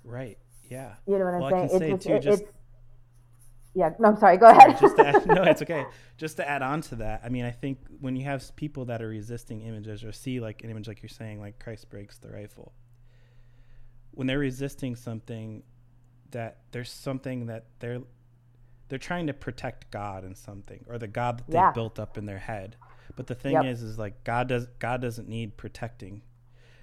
[0.04, 0.38] Right.
[0.70, 0.96] Yeah.
[1.08, 1.70] You know what I'm Well, I saying?
[1.70, 2.52] can say, it's too, it- just- it's
[3.76, 3.92] yeah.
[4.00, 4.38] No, I'm sorry.
[4.38, 4.78] Go ahead.
[4.80, 5.86] just to add, no, it's okay.
[6.18, 9.02] Just to add on to that, I mean, I think when you have people that
[9.02, 12.28] are resisting images or see like an image like you're saying, like Christ breaks the
[12.30, 12.74] rifle,
[14.12, 15.64] when they're resisting something,
[16.32, 18.02] that there's something that they're
[18.90, 21.72] they're trying to protect God in something or the God that they Yeah.
[21.72, 22.76] built up in their head.
[23.16, 23.66] But the thing Yep.
[23.66, 26.22] is, is like God does God doesn't need protecting,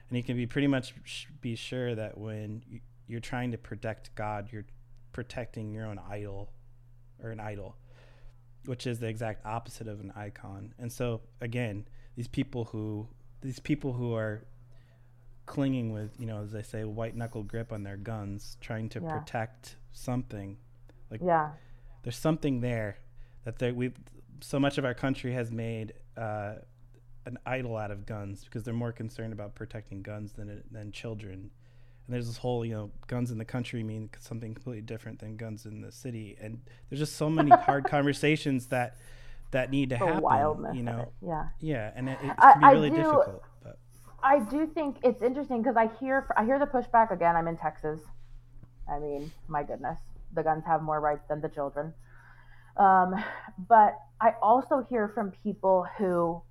[0.08, 2.62] and you can be pretty much sh- be sure that when
[3.06, 4.64] you're trying to protect God, you're
[5.12, 6.52] protecting your own idol
[7.22, 7.76] or an idol,
[8.64, 10.74] which is the exact opposite of an icon.
[10.78, 13.08] And so again, these people who
[13.42, 14.44] these people who are
[15.44, 19.00] clinging with, you know, as they say, white knuckle grip on their guns, trying to
[19.00, 19.18] Yeah.
[19.18, 20.58] protect something.
[21.10, 21.52] like yeah.
[22.02, 22.98] There's something there
[23.44, 23.92] that they, we
[24.40, 26.56] so much of our country has made uh,
[27.26, 31.50] an idol out of guns because they're more concerned about protecting guns than than children.
[32.06, 35.36] And there's this whole, you know, guns in the country mean something completely different than
[35.36, 36.36] guns in the city.
[36.40, 38.96] And there's just so many hard conversations that
[39.52, 40.22] that need to The happen.
[40.22, 41.12] wildness you know.
[41.24, 41.46] Yeah.
[41.60, 43.42] yeah, and it, it I- can be really do- difficult.
[43.62, 43.78] But
[44.22, 47.34] I do think it's interesting because I hear I hear the pushback again.
[47.36, 48.00] I'm in Texas.
[48.90, 49.98] I mean, my goodness,
[50.34, 51.92] the guns have more rights than the children.
[52.76, 53.14] Um,
[53.68, 56.42] but I also hear from people who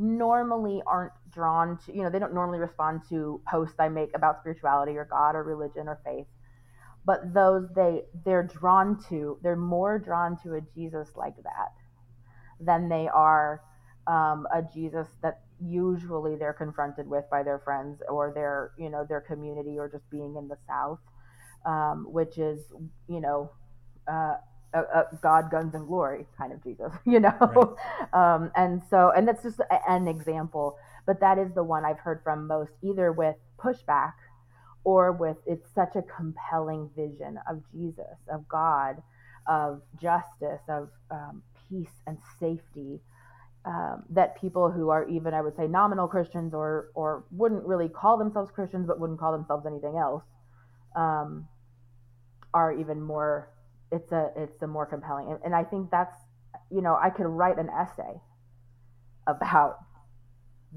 [0.00, 4.40] normally aren't drawn to, you know, they don't normally respond to posts I make about
[4.40, 6.26] spirituality or God or religion or faith.
[7.04, 11.72] But those they they're drawn to, they're more drawn to a Jesus like that
[12.60, 13.62] than they are
[14.06, 19.04] um, a Jesus that usually they're confronted with by their friends or their you know
[19.08, 21.00] their community or just being in the south
[21.66, 22.60] um, which is
[23.08, 23.50] you know
[24.10, 24.34] uh,
[24.74, 28.12] a, a god guns and glory kind of jesus you know right.
[28.12, 31.98] um, and so and that's just a, an example but that is the one i've
[31.98, 34.12] heard from most either with pushback
[34.84, 39.02] or with it's such a compelling vision of jesus of god
[39.46, 43.00] of justice of um, peace and safety
[43.64, 47.88] um, that people who are even I would say nominal Christians or or wouldn't really
[47.88, 50.22] call themselves Christians but wouldn't call themselves anything else
[50.96, 51.46] um,
[52.54, 53.48] are even more
[53.92, 56.16] it's a it's a more compelling and, and I think that's
[56.70, 58.20] you know I could write an essay
[59.26, 59.78] about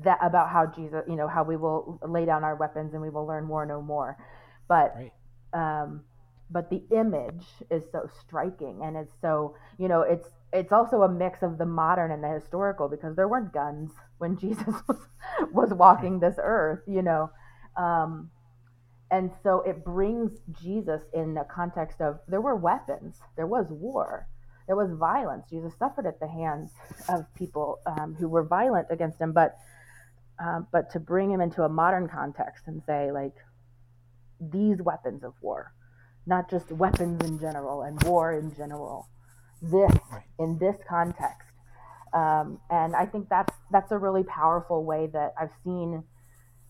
[0.03, 3.09] that about how Jesus you know how we will lay down our weapons and we
[3.09, 4.17] will learn more no more
[4.67, 5.81] but right.
[5.83, 6.01] um,
[6.49, 11.09] but the image is so striking and it's so you know it's it's also a
[11.09, 14.97] mix of the modern and the historical because there weren't guns when Jesus was
[15.51, 17.29] was walking this earth, you know.
[17.75, 18.29] Um,
[19.13, 24.27] and so it brings Jesus in the context of there were weapons, there was war,
[24.65, 25.45] there was violence.
[25.51, 26.71] Jesus suffered at the hands
[27.07, 29.55] of people um, who were violent against him, but
[30.43, 33.35] um, but to bring him into a modern context and say like
[34.41, 35.73] these weapons of war,
[36.25, 39.09] not just weapons in general and war in general,
[39.61, 39.95] this
[40.39, 41.49] in this context.
[42.13, 46.03] Um, and I think that's that's a really powerful way that I've seen,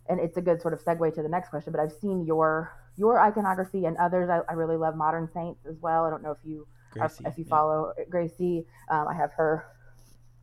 [0.08, 1.72] and it's a good sort of segue to the next question.
[1.72, 4.30] But I've seen your your iconography and others.
[4.30, 6.06] I, I really love Modern Saints as well.
[6.06, 7.50] I don't know if you Gracie, are, if you yeah.
[7.50, 8.66] follow Gracie.
[8.90, 9.66] Um, I have her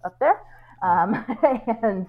[0.04, 0.40] up there,
[0.82, 1.24] um,
[1.82, 2.06] and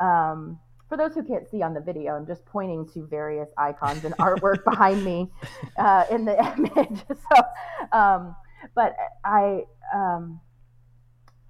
[0.00, 4.04] um, for those who can't see on the video, I'm just pointing to various icons
[4.04, 5.30] and artwork behind me
[5.78, 7.00] uh, in the image.
[7.08, 8.36] So, um,
[8.74, 10.40] but I um,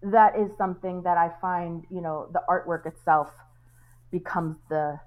[0.02, 3.30] that is something that I find, you know, the artwork itself
[4.10, 4.98] becomes the,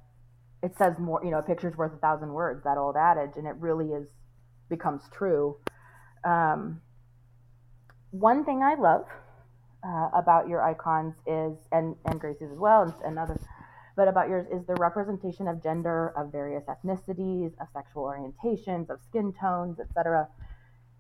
[0.62, 3.48] it says more, you know, a picture's worth a thousand words, that old adage, and
[3.48, 4.10] it really is,
[4.70, 5.58] becomes true.
[6.26, 6.82] Um,
[8.12, 9.06] one thing I love
[9.86, 13.42] uh, about your icons is, and, and Gracie's as well, and, and others,
[13.96, 19.00] but about yours is the representation of gender, of various ethnicities, of sexual orientations, of
[19.02, 20.28] skin tones, etc.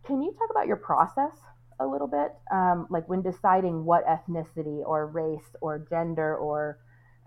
[0.05, 1.33] Can you talk about your process
[1.79, 6.79] a little bit, um, like when deciding what ethnicity or race or gender or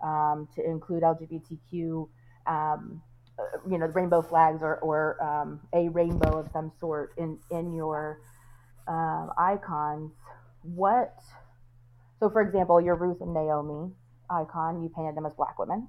[0.03, 2.07] um, to include LGBTQ,
[2.47, 3.01] um,
[3.39, 7.73] uh, you know, rainbow flags or, or um, a rainbow of some sort in in
[7.73, 8.21] your
[8.87, 10.11] uh, icons.
[10.61, 11.15] What?
[12.19, 13.91] So, for example, your Ruth and Naomi
[14.29, 15.87] icon, you painted them as black women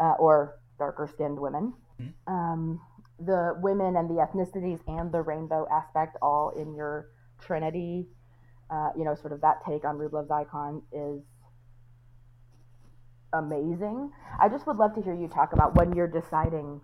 [0.00, 1.74] uh, or darker skinned women.
[2.00, 2.32] Mm-hmm.
[2.32, 2.80] Um,
[3.18, 7.08] the women and the ethnicities and the rainbow aspect all in your
[7.40, 8.06] Trinity,
[8.70, 11.22] uh, you know, sort of that take on Rublev's icon is
[13.32, 14.10] amazing.
[14.40, 16.80] I just would love to hear you talk about when you're deciding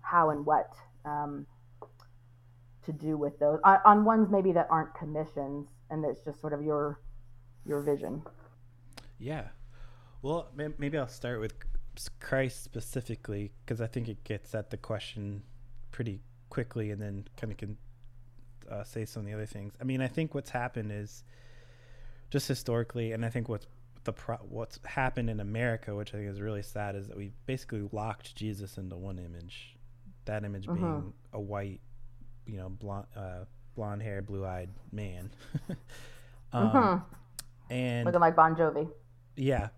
[0.00, 0.72] how and what
[1.04, 1.46] um,
[2.84, 6.52] to do with those on, on ones maybe that aren't commissions and that's just sort
[6.52, 7.00] of your
[7.66, 8.22] your vision.
[9.18, 9.48] Yeah.
[10.22, 11.52] Well, maybe I'll start with
[12.20, 15.42] Christ specifically because I think it gets at the question
[15.90, 17.76] pretty quickly and then kind of can
[18.70, 19.74] uh, say some of the other things.
[19.80, 21.24] I mean, I think what's happened is
[22.30, 23.66] just historically, and I think what's
[24.08, 27.30] the pro- what's happened in America, which I think is really sad, is that we
[27.44, 29.76] basically locked Jesus into one image.
[30.24, 30.76] That image uh-huh.
[30.76, 31.82] being a white,
[32.46, 33.44] you know, blonde, uh,
[33.76, 35.30] blonde hair, blue eyed man.
[35.68, 36.98] um, uh-huh.
[37.68, 38.88] And looking like Bon Jovi.
[39.36, 39.68] Yeah,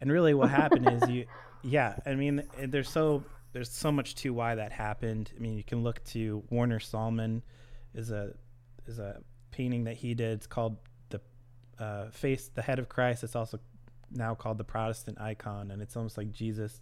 [0.00, 1.26] and really, what happened is you,
[1.62, 1.96] yeah.
[2.06, 5.30] I mean, there's so there's so much to why that happened.
[5.36, 7.42] I mean, you can look to Warner Sallman
[7.94, 8.32] is a
[8.86, 9.20] is a
[9.50, 10.32] painting that he did.
[10.32, 10.78] It's called
[11.10, 11.20] the
[11.78, 13.22] uh, face, the head of Christ.
[13.24, 13.58] It's also
[14.14, 16.80] now called the Protestant icon, and it's almost like Jesus.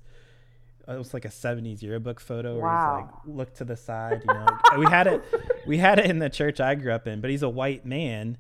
[0.89, 2.97] It was like a '70s yearbook photo, where wow.
[2.97, 4.23] he's like look to the side.
[4.27, 4.47] You know,
[4.79, 5.23] we had it,
[5.67, 7.21] we had it in the church I grew up in.
[7.21, 8.39] But he's a white man.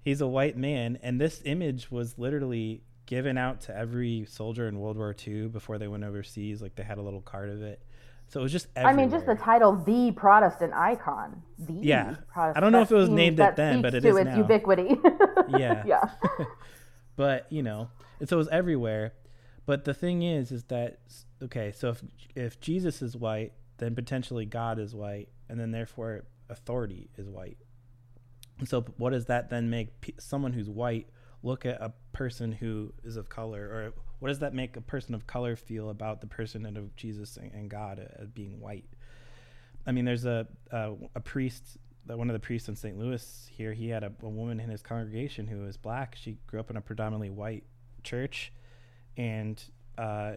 [0.00, 4.78] He's a white man, and this image was literally given out to every soldier in
[4.78, 6.62] World War II before they went overseas.
[6.62, 7.80] Like they had a little card of it.
[8.32, 8.94] So it was just everywhere.
[8.94, 11.42] I mean, just the title, the Protestant icon.
[11.58, 12.14] The yeah.
[12.32, 14.38] Protestant, I don't know if it was named it then, but it is its now.
[14.38, 14.96] ubiquity.
[15.50, 15.82] yeah.
[15.86, 16.10] Yeah.
[17.16, 17.90] but you know,
[18.20, 19.14] and so it was everywhere.
[19.64, 20.98] But the thing is, is that
[21.42, 21.72] okay?
[21.72, 22.02] So if
[22.34, 27.58] if Jesus is white, then potentially God is white, and then therefore authority is white.
[28.58, 31.08] And so, what does that then make someone who's white
[31.42, 35.14] look at a person who is of color, or what does that make a person
[35.14, 38.84] of color feel about the person of Jesus and, God as being white?
[39.84, 41.76] I mean, there's a a, a priest,
[42.06, 42.98] one of the priests in St.
[42.98, 43.72] Louis here.
[43.72, 46.16] He had a, a woman in his congregation who was black.
[46.16, 47.64] She grew up in a predominantly white
[48.02, 48.52] church,
[49.16, 49.62] and
[49.98, 50.34] uh,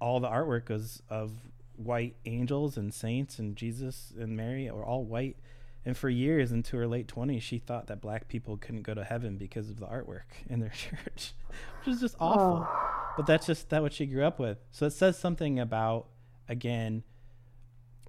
[0.00, 1.32] all the artwork was of
[1.76, 5.36] white angels and saints and Jesus and Mary were all white.
[5.84, 9.02] And for years into her late 20s, she thought that black people couldn't go to
[9.02, 11.32] heaven because of the artwork in their church,
[11.78, 12.66] which is just awful.
[12.68, 13.12] Oh.
[13.16, 14.58] But that's just that what she grew up with.
[14.72, 16.06] So it says something about
[16.48, 17.02] again,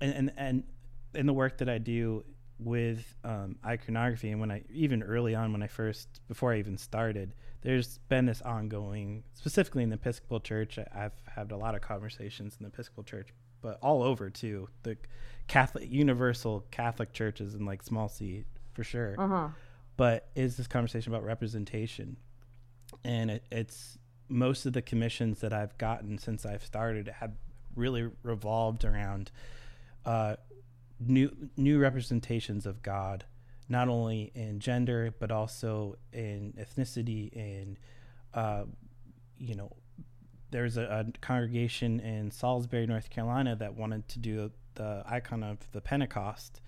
[0.01, 0.63] and and and
[1.15, 2.23] in the work that I do
[2.63, 6.77] with um, iconography, and when I even early on when I first before I even
[6.77, 10.77] started, there's been this ongoing, specifically in the Episcopal Church.
[10.93, 13.29] I've had a lot of conversations in the Episcopal Church,
[13.61, 14.69] but all over too.
[14.83, 14.97] The
[15.47, 19.15] Catholic, universal Catholic churches and like small C for sure.
[19.17, 19.49] Uh-huh.
[19.97, 22.17] But is this conversation about representation?
[23.03, 23.97] And it, it's
[24.29, 27.31] most of the commissions that I've gotten since I've started have
[27.75, 29.31] really revolved around
[30.05, 30.35] uh,
[31.07, 33.25] new new representations of God,
[33.69, 37.77] not only in gender but also in ethnicity and
[38.33, 38.63] uh,
[39.37, 39.71] you know
[40.51, 45.59] there's a, a, congregation in Salisbury, North Carolina that wanted to do the icon of
[45.71, 46.61] the Pentecost,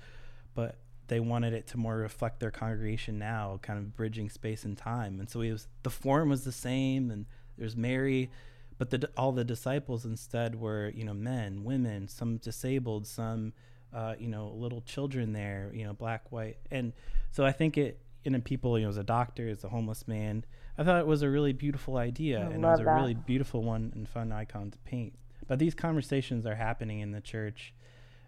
[0.55, 0.77] but
[1.07, 5.19] they wanted it to more reflect their congregation now, kind of bridging space and time.
[5.19, 7.25] And so it was the form was the same, and
[7.57, 8.31] there's Mary,
[8.77, 13.53] but the, all the disciples instead were you know men, women, some disabled, some
[13.93, 16.93] uh, you know little children there, you know black, white, and
[17.31, 17.99] so I think it.
[18.25, 20.45] And then people, you know, as a doctor, as a homeless man,
[20.77, 22.95] I thought it was a really beautiful idea, I and it was a that.
[22.95, 25.13] really beautiful one and fun icon to paint.
[25.45, 27.73] But these conversations are happening in the church,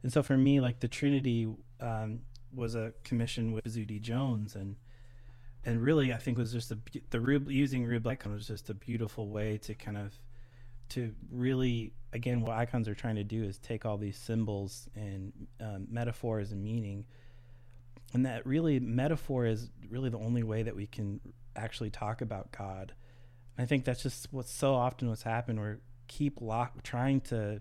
[0.04, 1.48] and so for me, like the Trinity
[1.80, 2.20] um,
[2.54, 4.76] was a commission with Bozzuti Jones, and
[5.66, 6.78] and really, I think was just a,
[7.10, 10.14] the Rube, using Rube icon was just a beautiful way to kind of
[10.90, 15.34] to really again what icons are trying to do is take all these symbols and
[15.60, 17.06] um, metaphors and meaning.
[18.14, 21.20] And that really metaphor is really the only way that we can
[21.56, 22.94] actually talk about god.
[23.58, 25.60] And i think that's just what's so often what's happened.
[25.60, 27.60] We're keep lock trying to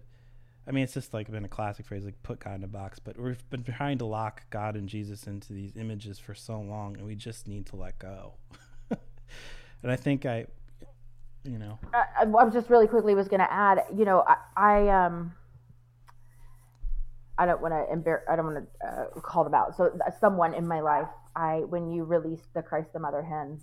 [0.67, 2.99] i mean it's just like been a classic phrase like put god in a box
[2.99, 6.97] but we've been trying to lock god and jesus into these images for so long
[6.97, 8.35] and we just need to let go.
[9.83, 10.47] And i think i
[11.45, 11.79] you know.
[11.93, 15.35] I, I just really quickly was going to add, you know, I, I um.
[17.37, 18.25] I don't want to embarrass.
[18.31, 19.77] I don't want to uh, call them out.
[19.77, 23.61] So someone in my life, I when you released the Christ the Mother Hen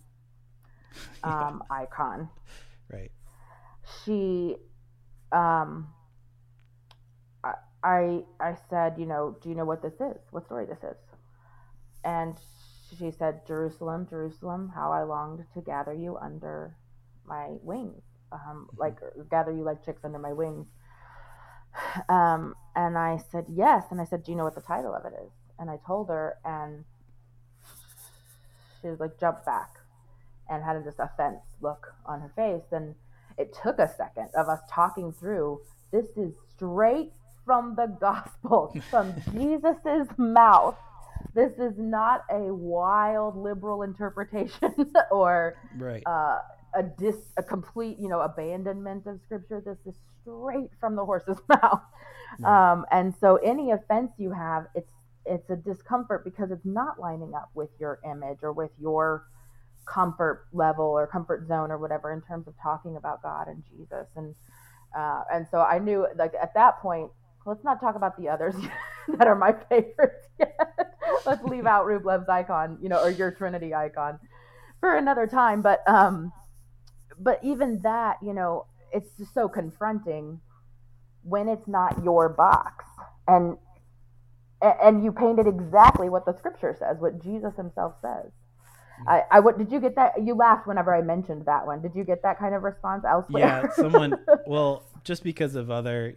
[1.23, 1.77] um, yeah.
[1.77, 2.29] icon,
[2.91, 3.11] right?
[4.03, 4.57] She,
[5.31, 5.87] um,
[7.45, 10.17] I, I I said, you know, do you know what this is?
[10.31, 10.97] What story this is?
[12.03, 12.37] And
[12.99, 16.75] she said, Jerusalem, Jerusalem, how I longed to gather you under
[17.25, 18.01] my wings,
[18.31, 18.79] um, mm-hmm.
[18.79, 18.97] like
[19.29, 20.67] gather you like chicks under my wings.
[22.09, 25.05] Um, and I said yes, and I said, do you know what the title of
[25.05, 25.31] it is?
[25.57, 26.83] And I told her, and
[28.81, 29.75] she was like jumped back
[30.49, 32.71] and had this offense look on her face.
[32.71, 32.95] And
[33.37, 35.61] it took a second of us talking through.
[35.91, 37.11] This is straight
[37.45, 40.75] from the gospel, from Jesus's mouth.
[41.33, 46.03] This is not a wild liberal interpretation or right.
[46.05, 46.39] uh,
[46.73, 49.61] a dis a complete you know abandonment of scripture.
[49.65, 51.81] This is straight from the horse's mouth.
[52.39, 52.71] Right.
[52.71, 54.91] um, and so any offense you have it's
[55.25, 59.25] it's a discomfort because it's not lining up with your image or with your
[59.85, 64.07] comfort level or comfort zone or whatever in terms of talking about god and jesus.
[64.15, 64.35] And
[64.97, 67.09] uh, and so i knew like at that point
[67.45, 68.55] let's not talk about the others
[69.17, 70.95] that are my favorites yet.
[71.25, 74.19] Let's leave out rublev's icon you know or your trinity icon
[74.79, 75.61] for another time.
[75.61, 76.31] But um
[77.21, 80.39] but even that, you know, it's just so confronting
[81.23, 82.85] when it's not your box
[83.27, 83.57] and
[84.61, 88.31] and you painted exactly what the scripture says, what Jesus himself says.
[89.07, 90.13] I, I what did you get that?
[90.23, 91.81] You laughed whenever I mentioned that one.
[91.81, 93.41] Did you get that kind of response elsewhere?
[93.41, 94.13] Yeah, someone.
[94.45, 96.15] well, just because of other,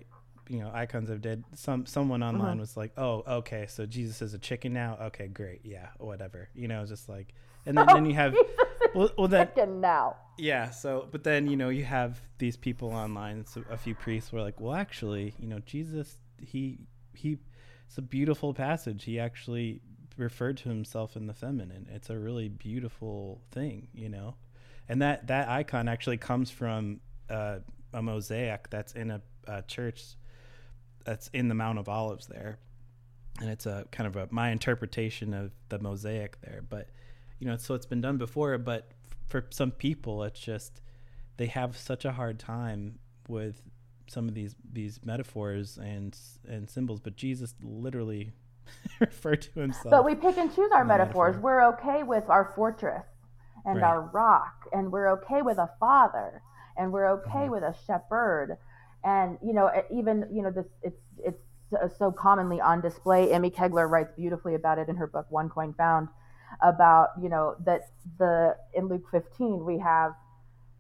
[0.48, 1.44] you know, icons I've did.
[1.55, 2.61] Some someone online mm-hmm.
[2.61, 4.98] was like, "Oh, okay, so Jesus is a chicken now.
[5.00, 7.34] Okay, great, yeah, whatever." You know, just like,
[7.66, 8.34] and then, oh, then you have
[8.94, 9.48] well, well then
[9.80, 10.16] now.
[10.38, 10.70] Yeah.
[10.70, 13.46] So, but then you know you have these people online.
[13.46, 16.78] So a few priests were like, well, actually, you know, Jesus, he
[17.14, 17.38] he,
[17.86, 19.04] it's a beautiful passage.
[19.04, 19.80] He actually
[20.16, 21.88] referred to himself in the feminine.
[21.92, 24.36] It's a really beautiful thing, you know,
[24.88, 27.00] and that that icon actually comes from
[27.30, 27.58] uh,
[27.92, 30.16] a mosaic that's in a, a church
[31.04, 32.58] that's in the Mount of Olives there,
[33.40, 36.88] and it's a kind of a my interpretation of the mosaic there, but
[37.45, 38.88] you know, so it's been done before, but
[39.26, 40.80] for some people, it's just
[41.36, 43.61] they have such a hard time with
[44.07, 46.16] some of these these metaphors and
[46.49, 47.01] and symbols.
[47.01, 48.32] But Jesus literally
[49.01, 49.90] referred to himself.
[49.90, 51.34] But we pick and choose our metaphors.
[51.34, 51.42] Metaphor.
[51.42, 53.05] We're okay with our fortress
[53.66, 53.84] and right.
[53.84, 56.40] our rock, and we're okay with a father.
[56.78, 57.51] and we're okay mm-hmm.
[57.51, 58.57] with a shepherd.
[59.05, 63.32] And you know, even you know, this it's it's so commonly on display.
[63.32, 66.09] Emmy Kegler writes beautifully about it in her book One Coin Found,
[66.62, 67.88] about you know that
[68.18, 70.14] the in Luke 15 we have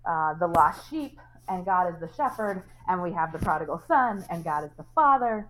[0.06, 4.24] uh, the lost sheep and God is the shepherd, and we have the prodigal son
[4.30, 5.46] and God is the father,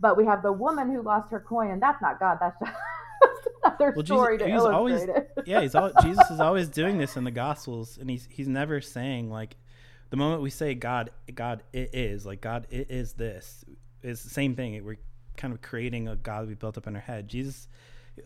[0.00, 2.38] but we have the woman who lost her coin, and that's not God.
[2.40, 2.76] That's just
[3.64, 5.30] another well, story Jesus, to illustrate always, it.
[5.46, 8.80] yeah, he's all, Jesus is always doing this in the Gospels, and he's he's never
[8.80, 9.56] saying like
[10.10, 13.64] the moment we say God, God it is like God it is this
[14.02, 14.82] is the same thing.
[14.84, 14.98] We're
[15.36, 17.28] kind of creating a God we built up in our head.
[17.28, 17.68] Jesus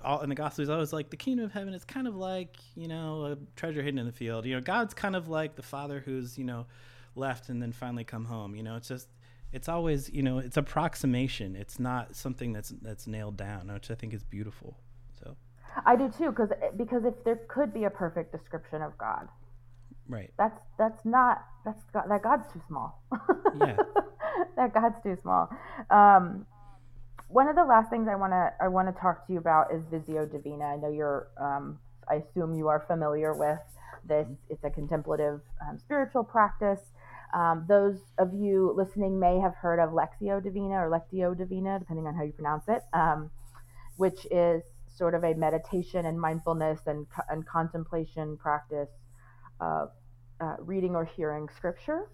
[0.02, 2.56] all in the gospel is always like the kingdom of heaven is kind of like
[2.74, 4.46] you know a treasure hidden in the field.
[4.46, 6.66] You know god's kind of like the father who's you know
[7.14, 8.54] left and then finally come home.
[8.54, 9.08] You know it's just
[9.52, 11.56] it's always you know it's approximation.
[11.56, 14.76] It's not something that's that's nailed down which i think is beautiful.
[15.22, 15.36] So.
[15.86, 19.28] I do too because because if there could be a perfect description of god.
[20.08, 20.32] Right.
[20.38, 23.02] That's that's not that's god that god's too small.
[23.58, 23.76] Yeah.
[24.56, 25.48] That god's too small.
[25.90, 26.46] Um
[27.30, 29.72] one of the last things I want to I want to talk to you about
[29.72, 30.64] is Visio Divina.
[30.64, 31.78] I know you're um,
[32.08, 33.58] I assume you are familiar with
[34.04, 34.26] this.
[34.48, 36.80] It's a contemplative um, spiritual practice.
[37.32, 42.08] Um, those of you listening may have heard of Lectio Divina or Lectio Divina, depending
[42.08, 43.30] on how you pronounce it, um,
[43.96, 48.88] which is sort of a meditation and mindfulness and, and contemplation practice
[49.60, 49.90] of
[50.40, 52.10] uh, reading or hearing scripture.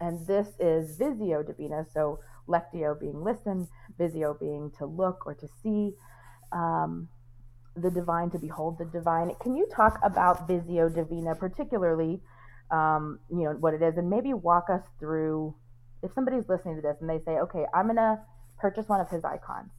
[0.00, 3.68] And this is Visio Divina, so lectio being listen,
[3.98, 5.92] visio being to look or to see
[6.52, 7.08] um,
[7.76, 9.30] the divine, to behold the divine.
[9.40, 12.20] Can you talk about Visio Divina, particularly,
[12.70, 15.54] um, you know, what it is, and maybe walk us through
[16.02, 18.18] if somebody's listening to this and they say, okay, I'm going to
[18.58, 19.70] purchase one of his icons.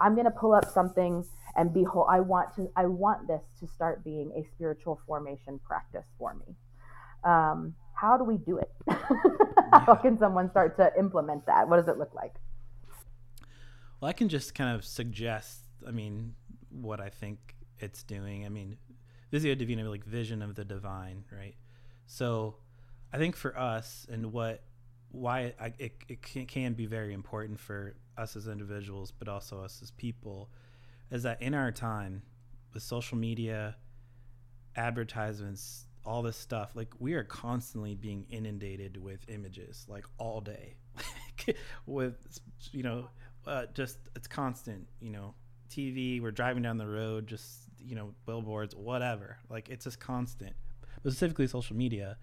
[0.00, 1.24] I'm going to pull up something
[1.56, 6.06] and behold, I want to, I want this to start being a spiritual formation practice
[6.18, 6.54] for me.
[7.24, 8.70] Um, how do we do it?
[9.86, 11.68] how can someone start to implement that?
[11.68, 12.34] What does it look like?
[14.00, 16.34] Well, I can just kind of suggest, I mean,
[16.70, 18.46] what I think it's doing.
[18.46, 18.76] I mean,
[19.30, 21.54] Visio Divina, like vision of the divine, right?
[22.06, 22.56] So
[23.12, 24.62] I think for us and what,
[25.10, 29.62] why it, it, it can, can be very important for us as individuals, but also
[29.62, 30.50] us as people,
[31.10, 32.22] is that in our time
[32.72, 33.76] with social media,
[34.76, 40.76] advertisements, all this stuff like we are constantly being inundated with images like all day.
[41.86, 42.16] With
[42.72, 43.08] you know
[43.46, 45.34] uh, just it's constant you know.
[45.70, 49.38] Tv we're driving down the road just you know billboards whatever.
[49.50, 50.54] Like it's just constant.
[51.02, 52.16] But specifically social media.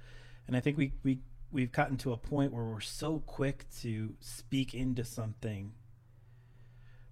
[0.48, 1.20] And i think we we
[1.52, 5.74] we've gotten to a point where we're so quick to speak into something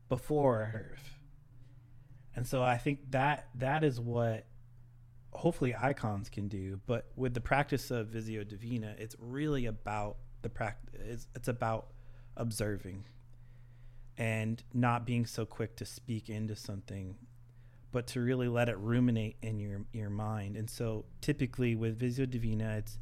[0.09, 0.97] before.
[2.35, 4.47] And so i think that that is what
[5.35, 10.49] hopefully icons can do but with the practice of visio divina it's really about the
[10.49, 11.87] practice it's, it's about
[12.37, 13.03] observing
[14.17, 17.15] and not being so quick to speak into something
[17.93, 20.57] but to really let it ruminate in your your mind.
[20.57, 22.97] And so typically with visio divina it's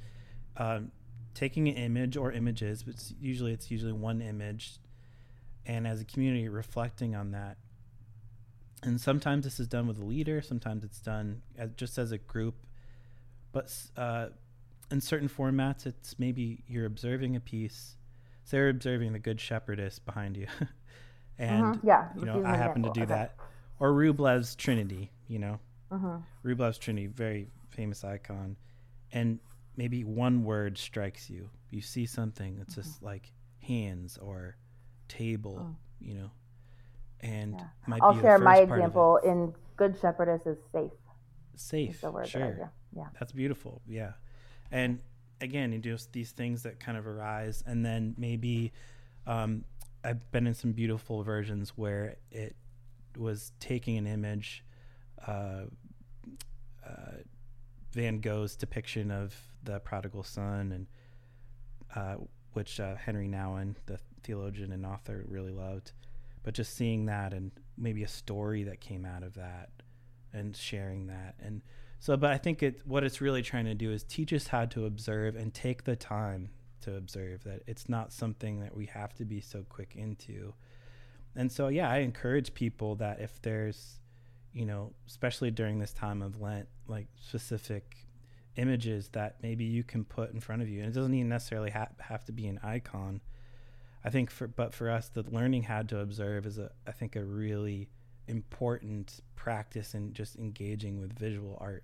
[0.57, 0.91] um,
[1.33, 4.77] taking an image or images but it's usually it's usually one image.
[5.65, 7.57] And as a community reflecting on that
[8.83, 12.17] and sometimes this is done with a leader sometimes it's done as, just as a
[12.17, 12.55] group
[13.51, 14.27] but uh,
[14.89, 17.95] in certain formats it's maybe you're observing a piece
[18.43, 20.47] so you're observing the good shepherdess behind you
[21.37, 21.75] and uh-huh.
[21.83, 23.13] yeah you know i happen to do okay.
[23.13, 23.35] that
[23.79, 25.59] or rublev's trinity you know
[25.91, 26.17] uh-huh.
[26.43, 28.55] rublev's trinity very famous icon
[29.11, 29.39] and
[29.77, 32.87] maybe one word strikes you you see something that's uh-huh.
[32.87, 34.55] just like hands or
[35.07, 35.75] table oh.
[35.99, 36.31] you know
[37.21, 37.55] and
[37.87, 37.97] yeah.
[38.01, 40.91] I'll share my example in Good Shepherdess is safe.
[41.55, 42.55] Safe, the word sure.
[42.59, 43.81] That yeah, that's beautiful.
[43.87, 44.13] Yeah,
[44.71, 44.99] and
[45.39, 48.71] again, you just these things that kind of arise, and then maybe
[49.27, 49.63] um,
[50.03, 52.55] I've been in some beautiful versions where it
[53.17, 54.63] was taking an image,
[55.27, 55.63] uh,
[56.85, 57.17] uh,
[57.93, 60.87] Van Gogh's depiction of the prodigal son, and
[61.95, 62.15] uh,
[62.53, 65.91] which uh, Henri Nouwen, the theologian and author, really loved
[66.43, 69.69] but just seeing that and maybe a story that came out of that
[70.33, 71.35] and sharing that.
[71.39, 71.61] And
[71.99, 74.65] so but i think it what it's really trying to do is teach us how
[74.65, 76.49] to observe and take the time
[76.81, 80.53] to observe that it's not something that we have to be so quick into.
[81.35, 83.99] And so yeah i encourage people that if there's
[84.51, 88.07] you know especially during this time of lent like specific
[88.57, 90.79] images that maybe you can put in front of you.
[90.79, 93.21] And it doesn't even necessarily ha- have to be an icon
[94.03, 97.15] I think for but for us, the learning how to observe is a I think
[97.15, 97.89] a really
[98.27, 101.83] important practice in just engaging with visual art.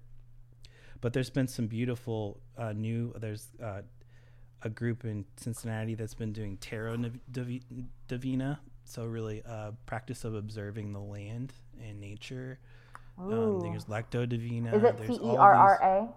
[1.01, 3.13] But there's been some beautiful uh, new.
[3.20, 3.82] There's uh,
[4.63, 6.97] a group in Cincinnati that's been doing Terra
[8.07, 12.59] Divina, so really a practice of observing the land and nature.
[13.20, 14.76] Um, there's Lectio Divina.
[14.76, 16.07] Is it T E R R A?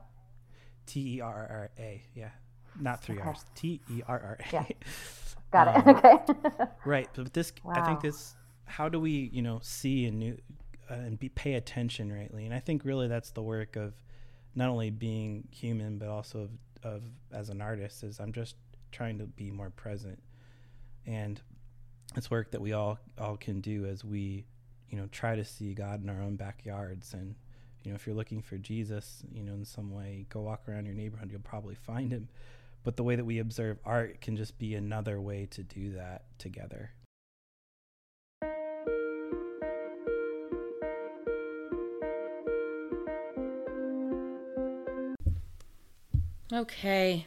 [0.86, 2.02] T E R R A.
[2.14, 2.30] Yeah,
[2.78, 3.44] not three R's.
[3.54, 4.52] T E R R A.
[4.52, 4.64] Yeah.
[5.50, 5.86] Got it.
[5.86, 6.18] Um, okay.
[6.84, 7.74] right, but this wow.
[7.76, 8.34] I think this.
[8.64, 10.38] How do we, you know, see and new,
[10.88, 12.44] uh, and be pay attention rightly?
[12.44, 13.94] And I think really that's the work of
[14.54, 16.48] not only being human but also
[16.84, 18.54] of, of as an artist is I'm just
[18.92, 20.22] trying to be more present,
[21.06, 21.40] and
[22.16, 24.46] it's work that we all all can do as we,
[24.88, 27.34] you know, try to see God in our own backyards and
[27.82, 30.84] you know if you're looking for jesus you know in some way go walk around
[30.84, 32.28] your neighborhood you'll probably find him
[32.82, 36.24] but the way that we observe art can just be another way to do that
[36.38, 36.90] together.
[46.52, 47.26] Okay.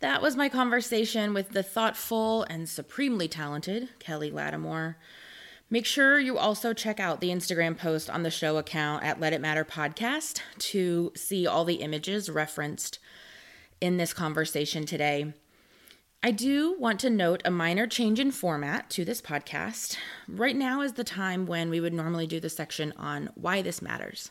[0.00, 4.96] That was my conversation with the thoughtful and supremely talented Kelly Latimore.
[5.70, 9.32] Make sure you also check out the Instagram post on the show account at Let
[9.32, 12.98] It Matter Podcast to see all the images referenced
[13.82, 15.34] in this conversation today.
[16.22, 19.96] I do want to note a minor change in format to this podcast.
[20.28, 23.82] Right now is the time when we would normally do the section on why this
[23.82, 24.30] matters.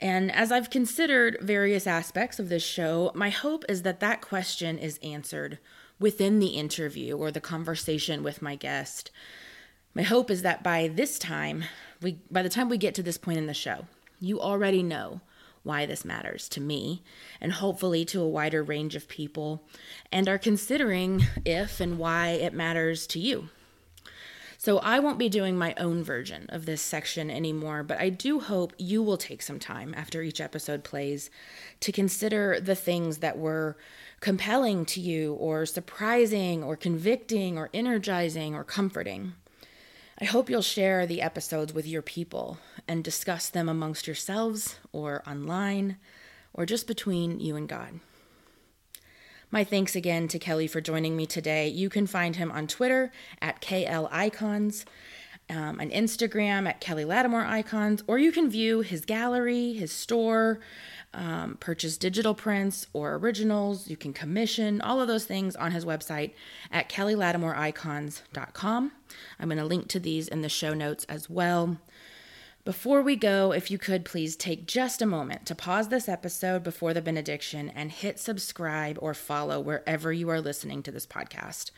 [0.00, 4.78] And as I've considered various aspects of this show, my hope is that that question
[4.78, 5.58] is answered
[6.00, 9.10] within the interview or the conversation with my guest.
[9.92, 11.64] My hope is that by this time,
[12.00, 13.84] we by the time we get to this point in the show,
[14.20, 15.20] you already know
[15.68, 17.02] why this matters to me
[17.40, 19.62] and hopefully to a wider range of people,
[20.10, 23.50] and are considering if and why it matters to you.
[24.60, 28.40] So I won't be doing my own version of this section anymore, but I do
[28.40, 31.30] hope you will take some time after each episode plays
[31.78, 33.76] to consider the things that were
[34.18, 39.34] compelling to you, or surprising, or convicting, or energizing, or comforting.
[40.20, 42.58] I hope you'll share the episodes with your people
[42.88, 45.96] and discuss them amongst yourselves or online
[46.52, 48.00] or just between you and God.
[49.52, 51.68] My thanks again to Kelly for joining me today.
[51.68, 54.84] You can find him on Twitter at KL Icons,
[55.48, 60.58] um, on Instagram at Kelly Latimore Icons, or you can view his gallery, his store,
[61.18, 63.90] um, purchase digital prints or originals.
[63.90, 66.32] You can commission all of those things on his website
[66.70, 68.92] at kellylatimoreicons.com.
[69.40, 71.78] I'm going to link to these in the show notes as well.
[72.64, 76.62] Before we go, if you could please take just a moment to pause this episode
[76.62, 81.72] before the benediction and hit subscribe or follow wherever you are listening to this podcast.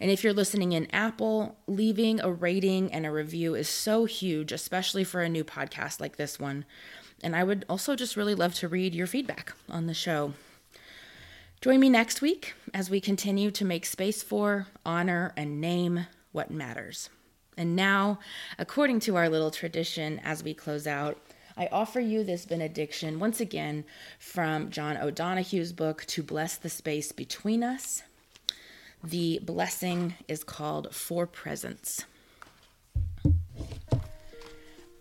[0.00, 4.52] And if you're listening in Apple, leaving a rating and a review is so huge,
[4.52, 6.64] especially for a new podcast like this one.
[7.22, 10.34] And I would also just really love to read your feedback on the show.
[11.60, 16.50] Join me next week as we continue to make space for, honor, and name what
[16.50, 17.08] matters.
[17.56, 18.18] And now,
[18.58, 21.18] according to our little tradition as we close out,
[21.56, 23.84] I offer you this benediction once again
[24.18, 28.02] from John O'Donohue's book, To Bless the Space Between Us.
[29.06, 32.06] The blessing is called For Presence.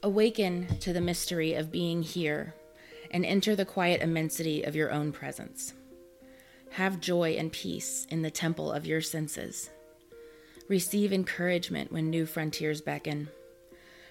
[0.03, 2.53] Awaken to the mystery of being here
[3.11, 5.73] and enter the quiet immensity of your own presence.
[6.71, 9.69] Have joy and peace in the temple of your senses.
[10.67, 13.29] Receive encouragement when new frontiers beckon.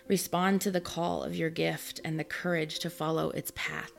[0.09, 3.93] Respond to the call of your gift and the courage to follow its path.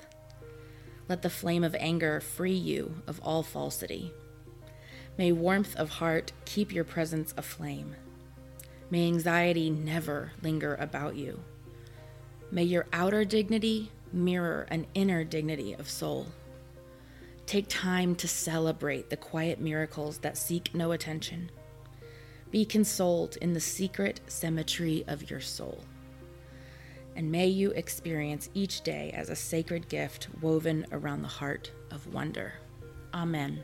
[1.07, 4.11] Let the flame of anger free you of all falsity.
[5.17, 7.95] May warmth of heart keep your presence aflame.
[8.89, 11.43] May anxiety never linger about you.
[12.51, 16.27] May your outer dignity mirror an inner dignity of soul.
[17.45, 21.51] Take time to celebrate the quiet miracles that seek no attention.
[22.51, 25.83] Be consoled in the secret symmetry of your soul.
[27.15, 32.13] And may you experience each day as a sacred gift woven around the heart of
[32.13, 32.53] wonder.
[33.13, 33.63] Amen.